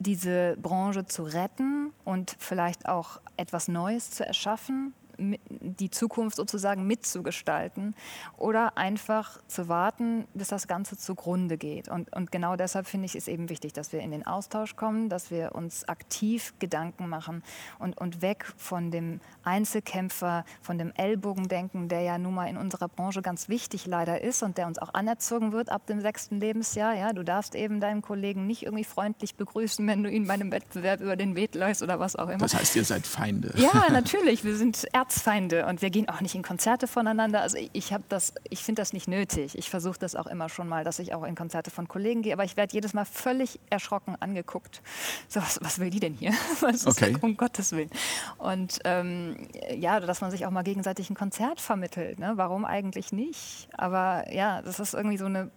diese 0.00 0.56
Branche 0.56 1.06
zu 1.06 1.22
retten 1.22 1.92
und 2.04 2.34
vielleicht 2.38 2.88
auch 2.88 3.20
etwas 3.36 3.68
Neues 3.68 4.10
zu 4.10 4.26
erschaffen 4.26 4.94
die 5.20 5.90
Zukunft 5.90 6.36
sozusagen 6.36 6.86
mitzugestalten 6.86 7.94
oder 8.36 8.76
einfach 8.76 9.38
zu 9.46 9.68
warten, 9.68 10.26
bis 10.34 10.48
das 10.48 10.66
Ganze 10.66 10.96
zugrunde 10.96 11.58
geht. 11.58 11.88
Und, 11.88 12.12
und 12.14 12.32
genau 12.32 12.56
deshalb 12.56 12.86
finde 12.86 13.06
ich 13.06 13.14
es 13.14 13.28
eben 13.28 13.48
wichtig, 13.48 13.72
dass 13.72 13.92
wir 13.92 14.00
in 14.00 14.10
den 14.10 14.26
Austausch 14.26 14.76
kommen, 14.76 15.08
dass 15.08 15.30
wir 15.30 15.54
uns 15.54 15.88
aktiv 15.88 16.54
Gedanken 16.58 17.08
machen 17.08 17.42
und, 17.78 17.98
und 17.98 18.22
weg 18.22 18.46
von 18.56 18.90
dem 18.90 19.20
Einzelkämpfer, 19.44 20.44
von 20.62 20.78
dem 20.78 20.92
Ellbogendenken, 20.94 21.88
der 21.88 22.00
ja 22.00 22.18
nun 22.18 22.34
mal 22.34 22.46
in 22.46 22.56
unserer 22.56 22.88
Branche 22.88 23.22
ganz 23.22 23.48
wichtig 23.48 23.86
leider 23.86 24.20
ist 24.22 24.42
und 24.42 24.58
der 24.58 24.66
uns 24.66 24.78
auch 24.78 24.94
anerzogen 24.94 25.52
wird 25.52 25.70
ab 25.70 25.86
dem 25.86 26.00
sechsten 26.00 26.40
Lebensjahr. 26.40 26.94
Ja, 26.94 27.12
du 27.12 27.22
darfst 27.22 27.54
eben 27.54 27.80
deinen 27.80 28.02
Kollegen 28.02 28.46
nicht 28.46 28.62
irgendwie 28.62 28.84
freundlich 28.84 29.34
begrüßen, 29.34 29.86
wenn 29.86 30.02
du 30.02 30.10
ihn 30.10 30.26
bei 30.26 30.34
einem 30.34 30.50
Wettbewerb 30.50 31.00
über 31.00 31.16
den 31.16 31.36
Weg 31.36 31.54
läufst 31.54 31.82
oder 31.82 32.00
was 32.00 32.16
auch 32.16 32.28
immer. 32.28 32.38
Das 32.38 32.54
heißt, 32.54 32.76
ihr 32.76 32.84
seid 32.84 33.06
Feinde. 33.06 33.52
Ja, 33.56 33.86
natürlich. 33.90 34.44
Wir 34.44 34.56
sind 34.56 34.86
Ärzte 34.92 35.09
Erzfeinde 35.10 35.66
und 35.66 35.82
wir 35.82 35.90
gehen 35.90 36.08
auch 36.08 36.20
nicht 36.20 36.36
in 36.36 36.42
Konzerte 36.42 36.86
voneinander. 36.86 37.42
Also 37.42 37.58
ich 37.72 37.92
habe 37.92 38.04
das, 38.08 38.32
ich 38.48 38.62
finde 38.62 38.80
das 38.80 38.92
nicht 38.92 39.08
nötig. 39.08 39.58
Ich 39.58 39.68
versuche 39.68 39.98
das 39.98 40.14
auch 40.14 40.28
immer 40.28 40.48
schon 40.48 40.68
mal, 40.68 40.84
dass 40.84 41.00
ich 41.00 41.14
auch 41.14 41.24
in 41.24 41.34
Konzerte 41.34 41.72
von 41.72 41.88
Kollegen 41.88 42.22
gehe, 42.22 42.32
aber 42.32 42.44
ich 42.44 42.56
werde 42.56 42.72
jedes 42.72 42.94
Mal 42.94 43.04
völlig 43.04 43.58
erschrocken 43.70 44.14
angeguckt. 44.20 44.82
So, 45.26 45.40
was, 45.40 45.58
was 45.62 45.80
will 45.80 45.90
die 45.90 45.98
denn 45.98 46.14
hier? 46.14 46.30
Was 46.60 46.86
okay. 46.86 47.16
um 47.22 47.36
Gottes 47.36 47.72
Willen. 47.72 47.90
Und 48.38 48.78
ähm, 48.84 49.48
ja, 49.74 49.98
dass 49.98 50.20
man 50.20 50.30
sich 50.30 50.46
auch 50.46 50.50
mal 50.52 50.62
gegenseitig 50.62 51.10
ein 51.10 51.16
Konzert 51.16 51.60
vermittelt. 51.60 52.20
Ne? 52.20 52.34
Warum 52.36 52.64
eigentlich 52.64 53.12
nicht? 53.12 53.68
Aber 53.72 54.32
ja, 54.32 54.62
das 54.62 54.78
ist 54.78 54.94
irgendwie 54.94 55.18
so 55.18 55.24
eine 55.24 55.50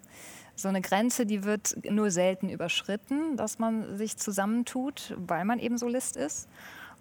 so 0.56 0.68
eine 0.68 0.82
Grenze, 0.82 1.26
die 1.26 1.44
wird 1.44 1.76
nur 1.89 2.12
selten 2.12 2.48
überschritten, 2.48 3.38
dass 3.38 3.58
man 3.58 3.98
sich 3.98 4.18
zusammentut, 4.18 5.16
weil 5.18 5.46
man 5.46 5.58
eben 5.58 5.80
Solist 5.80 6.16
ist. 6.16 6.48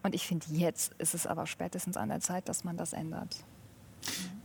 Und 0.02 0.14
ich 0.14 0.26
finde, 0.26 0.46
jetzt 0.50 0.92
ist 0.98 1.14
es 1.14 1.26
aber 1.26 1.46
spätestens 1.46 1.96
an 1.96 2.08
der 2.08 2.20
Zeit, 2.20 2.48
dass 2.48 2.64
man 2.64 2.76
das 2.76 2.92
ändert. 2.92 3.44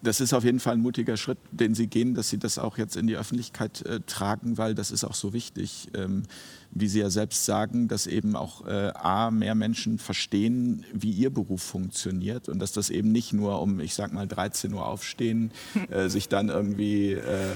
Das 0.04 0.22
ist 0.22 0.34
auf 0.34 0.44
jeden 0.44 0.60
Fall 0.60 0.74
ein 0.74 0.82
mutiger 0.82 1.18
Schritt, 1.18 1.40
den 1.52 1.74
Sie 1.74 1.88
gehen, 1.88 2.14
dass 2.14 2.30
Sie 2.30 2.38
das 2.38 2.60
auch 2.60 2.78
jetzt 2.78 2.96
in 2.96 3.08
die 3.08 3.18
Öffentlichkeit 3.18 3.82
äh, 3.82 4.00
tragen, 4.02 4.58
weil 4.60 4.76
das 4.76 4.92
ist 4.92 5.04
auch 5.04 5.16
so 5.16 5.34
wichtig, 5.34 5.90
ähm, 5.96 6.24
wie 6.72 6.88
Sie 6.88 7.00
ja 7.00 7.10
selbst 7.10 7.46
sagen, 7.46 7.88
dass 7.88 8.06
eben 8.06 8.36
auch 8.36 8.68
äh, 8.68 8.92
A, 8.94 9.32
mehr 9.32 9.56
Menschen 9.56 9.98
verstehen, 9.98 10.86
wie 10.94 11.12
Ihr 11.12 11.32
Beruf 11.32 11.64
funktioniert 11.64 12.48
und 12.48 12.60
dass 12.60 12.72
das 12.72 12.92
eben 12.92 13.12
nicht 13.12 13.34
nur 13.34 13.60
um, 13.60 13.80
ich 13.80 13.96
sag 13.96 14.14
mal, 14.14 14.28
13 14.28 14.72
Uhr 14.74 14.86
aufstehen, 14.86 15.52
äh, 15.90 16.10
sich 16.10 16.30
dann 16.30 16.50
irgendwie 16.50 17.14
äh, 17.14 17.56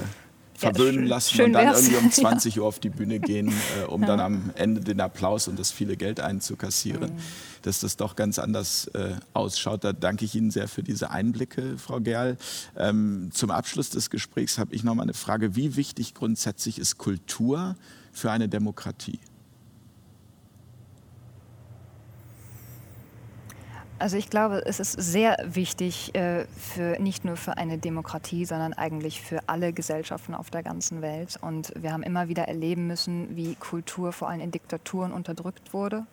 verwöhnen 0.62 1.04
ja, 1.04 1.10
lassen 1.10 1.36
schön 1.36 1.46
und 1.48 1.54
dann 1.54 1.74
irgendwie 1.74 1.96
um 1.98 2.12
20 2.12 2.56
ja. 2.56 2.62
Uhr 2.62 2.68
auf 2.68 2.80
die 2.80 2.90
Bühne 2.90 3.20
gehen, 3.20 3.50
äh, 3.50 3.86
um 3.86 4.02
ja. 4.02 4.08
dann 4.08 4.20
am 4.20 4.52
Ende 4.56 4.82
den 4.82 5.02
Applaus 5.02 5.48
und 5.48 5.60
das 5.60 5.72
viele 5.72 5.98
Geld 5.98 6.20
einzukassieren. 6.20 7.14
Mhm. 7.14 7.20
Dass 7.64 7.80
das 7.80 7.98
doch 7.98 8.16
ganz 8.16 8.40
anders 8.40 8.88
äh, 8.94 9.16
ausschaut. 9.34 9.84
Da 9.84 9.94
danke 9.94 10.26
ich 10.26 10.36
Ihnen 10.36 10.52
sehr 10.52 10.68
für 10.68 10.84
diese 10.84 11.12
Einblicke, 11.12 11.78
Frau 11.78 12.00
Gerl. 12.00 12.38
Ähm, 12.78 13.30
zum 13.34 13.52
Abschluss 13.52 13.90
des 13.90 14.10
Gesprächs 14.10 14.58
habe 14.58 14.74
ich 14.74 14.84
noch 14.84 14.96
mal 14.96 15.04
eine 15.04 15.14
Frage. 15.14 15.56
Wie 15.56 15.76
wichtig 15.76 16.14
grundsätzlich 16.14 16.80
ist 16.80 16.98
Kultur 16.98 17.76
für 18.12 18.32
eine 18.32 18.50
Demokratie? 18.50 19.20
Also 24.02 24.18
ich 24.18 24.32
glaube, 24.32 24.64
es 24.66 24.80
ist 24.80 24.94
sehr 24.94 25.38
wichtig, 25.46 26.16
äh, 26.16 26.46
für, 26.58 27.00
nicht 27.00 27.24
nur 27.24 27.38
für 27.38 27.58
eine 27.58 27.78
Demokratie, 27.78 28.46
sondern 28.46 28.74
eigentlich 28.74 29.22
für 29.22 29.42
alle 29.46 29.74
Gesellschaften 29.74 30.34
auf 30.34 30.50
der 30.50 30.64
ganzen 30.64 31.04
Welt. 31.04 31.38
Und 31.40 31.72
wir 31.76 31.94
haben 31.94 32.02
immer 32.02 32.28
wieder 32.28 32.48
erleben 32.48 32.88
müssen, 32.88 33.36
wie 33.36 33.54
Kultur 33.54 34.12
vor 34.12 34.28
allem 34.28 34.42
in 34.42 34.50
Diktaturen 34.50 35.12
unterdrückt 35.12 35.72
wurde. 35.72 36.08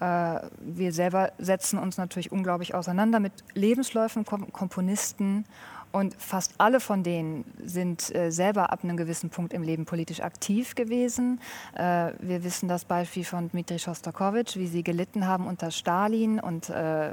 Äh, 0.00 0.40
wir 0.58 0.92
selber 0.92 1.30
setzen 1.38 1.78
uns 1.78 1.98
natürlich 1.98 2.32
unglaublich 2.32 2.74
auseinander 2.74 3.20
mit 3.20 3.32
Lebensläufen, 3.54 4.24
Komponisten 4.24 5.44
und 5.92 6.14
fast 6.14 6.54
alle 6.58 6.80
von 6.80 7.02
denen 7.02 7.44
sind 7.62 8.14
äh, 8.14 8.30
selber 8.30 8.72
ab 8.72 8.84
einem 8.84 8.96
gewissen 8.96 9.30
Punkt 9.30 9.52
im 9.52 9.62
Leben 9.62 9.84
politisch 9.84 10.20
aktiv 10.20 10.74
gewesen. 10.74 11.40
Äh, 11.74 12.12
wir 12.20 12.44
wissen 12.44 12.68
das 12.68 12.84
Beispiel 12.84 13.24
von 13.24 13.50
Dmitri 13.50 13.78
Schostakowitsch, 13.78 14.56
wie 14.56 14.66
sie 14.66 14.82
gelitten 14.82 15.26
haben 15.26 15.46
unter 15.46 15.70
Stalin 15.70 16.40
und 16.40 16.70
äh, 16.70 17.10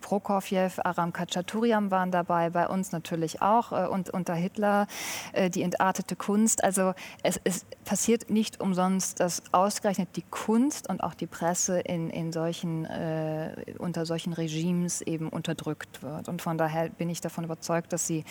Prokofjew, 0.00 0.70
Aram 0.84 1.12
Khachaturian 1.12 1.90
waren 1.90 2.10
dabei, 2.10 2.50
bei 2.50 2.68
uns 2.68 2.92
natürlich 2.92 3.42
auch 3.42 3.72
äh, 3.72 3.86
und 3.86 4.10
unter 4.10 4.34
Hitler 4.34 4.86
äh, 5.32 5.50
die 5.50 5.62
entartete 5.62 6.16
Kunst. 6.16 6.64
Also 6.64 6.94
es, 7.22 7.40
es, 7.44 7.66
passiert 7.84 8.28
nicht 8.28 8.60
umsonst, 8.60 9.18
dass 9.18 9.42
ausgerechnet 9.50 10.10
die 10.16 10.24
Kunst 10.30 10.90
und 10.90 11.02
auch 11.02 11.14
die 11.14 11.26
Presse 11.26 11.80
in, 11.80 12.10
in 12.10 12.32
solchen, 12.32 12.84
äh, 12.84 13.74
unter 13.78 14.04
solchen 14.04 14.34
Regimes 14.34 15.00
eben 15.00 15.30
unterdrückt 15.30 16.02
wird. 16.02 16.28
Und 16.28 16.42
von 16.42 16.58
daher 16.58 16.90
bin 16.90 17.08
ich 17.08 17.22
davon 17.22 17.44
überzeugt, 17.44 17.94
dass 17.94 18.07
sie. 18.08 18.24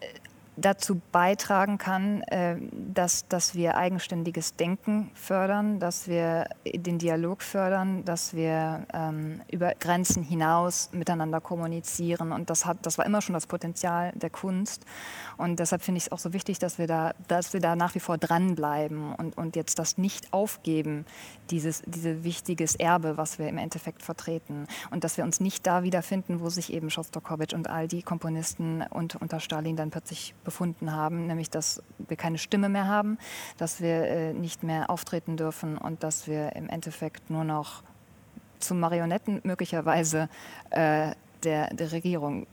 Äh, 0.00 0.06
dazu 0.56 1.00
beitragen 1.12 1.78
kann, 1.78 2.22
äh, 2.22 2.56
dass, 2.72 3.26
dass 3.28 3.54
wir 3.54 3.76
eigenständiges 3.76 4.54
Denken 4.54 5.10
fördern, 5.14 5.80
dass 5.80 6.08
wir 6.08 6.46
den 6.66 6.98
Dialog 6.98 7.42
fördern, 7.42 8.04
dass 8.04 8.34
wir 8.34 8.86
ähm, 8.92 9.40
über 9.50 9.72
Grenzen 9.80 10.22
hinaus 10.22 10.90
miteinander 10.92 11.40
kommunizieren. 11.40 12.32
Und 12.32 12.50
das, 12.50 12.66
hat, 12.66 12.78
das 12.82 12.98
war 12.98 13.06
immer 13.06 13.22
schon 13.22 13.32
das 13.32 13.46
Potenzial 13.46 14.12
der 14.14 14.28
Kunst. 14.30 14.84
Und 15.38 15.58
deshalb 15.58 15.82
finde 15.82 15.98
ich 15.98 16.04
es 16.04 16.12
auch 16.12 16.18
so 16.18 16.32
wichtig, 16.34 16.58
dass 16.58 16.78
wir 16.78 16.86
da, 16.86 17.12
dass 17.28 17.54
wir 17.54 17.60
da 17.60 17.74
nach 17.74 17.94
wie 17.94 18.00
vor 18.00 18.18
dranbleiben 18.18 19.14
und, 19.14 19.38
und 19.38 19.56
jetzt 19.56 19.78
das 19.78 19.96
nicht 19.96 20.32
aufgeben, 20.34 21.06
dieses, 21.50 21.82
dieses 21.86 22.24
wichtiges 22.24 22.76
Erbe, 22.76 23.16
was 23.16 23.38
wir 23.38 23.48
im 23.48 23.56
Endeffekt 23.56 24.02
vertreten. 24.02 24.66
Und 24.90 25.04
dass 25.04 25.16
wir 25.16 25.24
uns 25.24 25.40
nicht 25.40 25.66
da 25.66 25.82
wiederfinden, 25.82 26.40
wo 26.40 26.50
sich 26.50 26.72
eben 26.72 26.90
Schostakowitsch 26.90 27.54
und 27.54 27.70
all 27.70 27.88
die 27.88 28.02
Komponisten 28.02 28.82
und 28.90 29.16
unter 29.16 29.40
Stalin 29.40 29.76
dann 29.76 29.90
plötzlich 29.90 30.34
befunden 30.44 30.92
haben, 30.92 31.26
nämlich 31.26 31.50
dass 31.50 31.82
wir 31.98 32.16
keine 32.16 32.38
Stimme 32.38 32.68
mehr 32.68 32.86
haben, 32.86 33.18
dass 33.56 33.80
wir 33.80 34.04
äh, 34.04 34.32
nicht 34.32 34.62
mehr 34.62 34.90
auftreten 34.90 35.36
dürfen 35.36 35.78
und 35.78 36.02
dass 36.02 36.26
wir 36.26 36.54
im 36.56 36.68
Endeffekt 36.68 37.30
nur 37.30 37.44
noch 37.44 37.82
zu 38.58 38.74
Marionetten 38.74 39.40
möglicherweise 39.44 40.28
äh, 40.70 41.12
der, 41.42 41.74
der 41.74 41.92
Regierung 41.92 42.46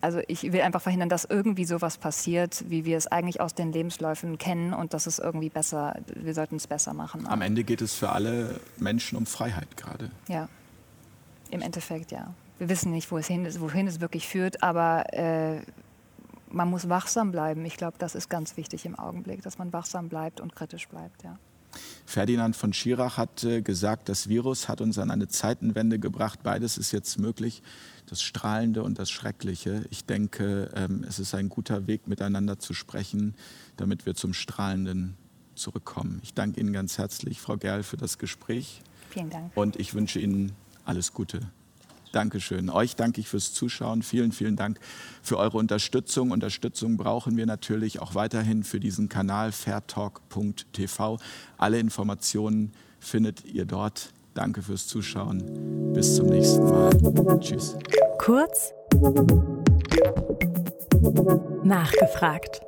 also 0.00 0.20
ich 0.26 0.42
will 0.52 0.62
einfach 0.62 0.80
verhindern, 0.80 1.08
dass 1.08 1.24
irgendwie 1.24 1.64
sowas 1.64 1.98
passiert, 1.98 2.64
wie 2.68 2.84
wir 2.84 2.96
es 2.96 3.06
eigentlich 3.06 3.40
aus 3.40 3.54
den 3.54 3.72
Lebensläufen 3.72 4.38
kennen 4.38 4.72
und 4.72 4.94
dass 4.94 5.06
es 5.06 5.18
irgendwie 5.18 5.50
besser, 5.50 6.00
wir 6.14 6.34
sollten 6.34 6.56
es 6.56 6.66
besser 6.66 6.94
machen. 6.94 7.26
Am 7.26 7.42
Ende 7.42 7.62
geht 7.62 7.82
es 7.82 7.94
für 7.94 8.10
alle 8.10 8.60
Menschen 8.78 9.18
um 9.18 9.26
Freiheit 9.26 9.76
gerade. 9.76 10.10
Ja, 10.28 10.48
im 11.50 11.60
Endeffekt 11.60 12.10
ja. 12.10 12.32
Wir 12.58 12.68
wissen 12.68 12.92
nicht, 12.92 13.10
wo 13.10 13.18
es 13.18 13.26
hin, 13.26 13.46
wohin 13.60 13.86
es 13.86 14.00
wirklich 14.00 14.28
führt, 14.28 14.62
aber 14.62 15.12
äh, 15.12 15.60
man 16.52 16.70
muss 16.70 16.88
wachsam 16.88 17.32
bleiben. 17.32 17.64
Ich 17.64 17.76
glaube, 17.76 17.96
das 17.98 18.14
ist 18.14 18.28
ganz 18.28 18.56
wichtig 18.56 18.84
im 18.84 18.98
Augenblick, 18.98 19.42
dass 19.42 19.58
man 19.58 19.72
wachsam 19.72 20.08
bleibt 20.08 20.40
und 20.40 20.54
kritisch 20.54 20.88
bleibt, 20.88 21.22
ja. 21.24 21.38
Ferdinand 22.04 22.54
von 22.54 22.72
Schirach 22.74 23.16
hat 23.16 23.44
äh, 23.44 23.62
gesagt, 23.62 24.10
das 24.10 24.28
Virus 24.28 24.68
hat 24.68 24.82
uns 24.82 24.98
an 24.98 25.10
eine 25.10 25.28
Zeitenwende 25.28 25.98
gebracht. 25.98 26.40
Beides 26.42 26.76
ist 26.76 26.92
jetzt 26.92 27.18
möglich, 27.18 27.62
das 28.06 28.22
Strahlende 28.22 28.82
und 28.82 28.98
das 28.98 29.10
Schreckliche. 29.10 29.86
Ich 29.88 30.04
denke, 30.04 30.70
ähm, 30.74 31.04
es 31.08 31.18
ist 31.18 31.34
ein 31.34 31.48
guter 31.48 31.86
Weg, 31.86 32.08
miteinander 32.08 32.58
zu 32.58 32.74
sprechen, 32.74 33.34
damit 33.76 34.04
wir 34.04 34.14
zum 34.14 34.34
Strahlenden 34.34 35.16
zurückkommen. 35.54 36.20
Ich 36.22 36.34
danke 36.34 36.60
Ihnen 36.60 36.72
ganz 36.72 36.98
herzlich, 36.98 37.40
Frau 37.40 37.56
Gerl, 37.56 37.82
für 37.82 37.96
das 37.96 38.18
Gespräch. 38.18 38.82
Vielen 39.08 39.30
Dank. 39.30 39.56
Und 39.56 39.76
ich 39.76 39.94
wünsche 39.94 40.20
Ihnen 40.20 40.52
alles 40.84 41.12
Gute. 41.12 41.40
Dankeschön. 42.12 42.70
Euch 42.70 42.96
danke 42.96 43.20
ich 43.20 43.28
fürs 43.28 43.52
Zuschauen. 43.52 44.02
Vielen, 44.02 44.32
vielen 44.32 44.56
Dank 44.56 44.78
für 45.22 45.38
eure 45.38 45.58
Unterstützung. 45.58 46.30
Unterstützung 46.30 46.96
brauchen 46.96 47.36
wir 47.36 47.46
natürlich 47.46 48.00
auch 48.00 48.14
weiterhin 48.14 48.64
für 48.64 48.80
diesen 48.80 49.08
Kanal 49.08 49.52
fairtalk.tv. 49.52 51.18
Alle 51.58 51.78
Informationen 51.78 52.72
findet 53.00 53.44
ihr 53.44 53.64
dort. 53.64 54.12
Danke 54.34 54.62
fürs 54.62 54.86
Zuschauen. 54.86 55.92
Bis 55.92 56.16
zum 56.16 56.26
nächsten 56.26 56.64
Mal. 56.64 56.90
Tschüss. 57.40 57.76
Kurz 58.18 58.72
nachgefragt. 61.64 62.60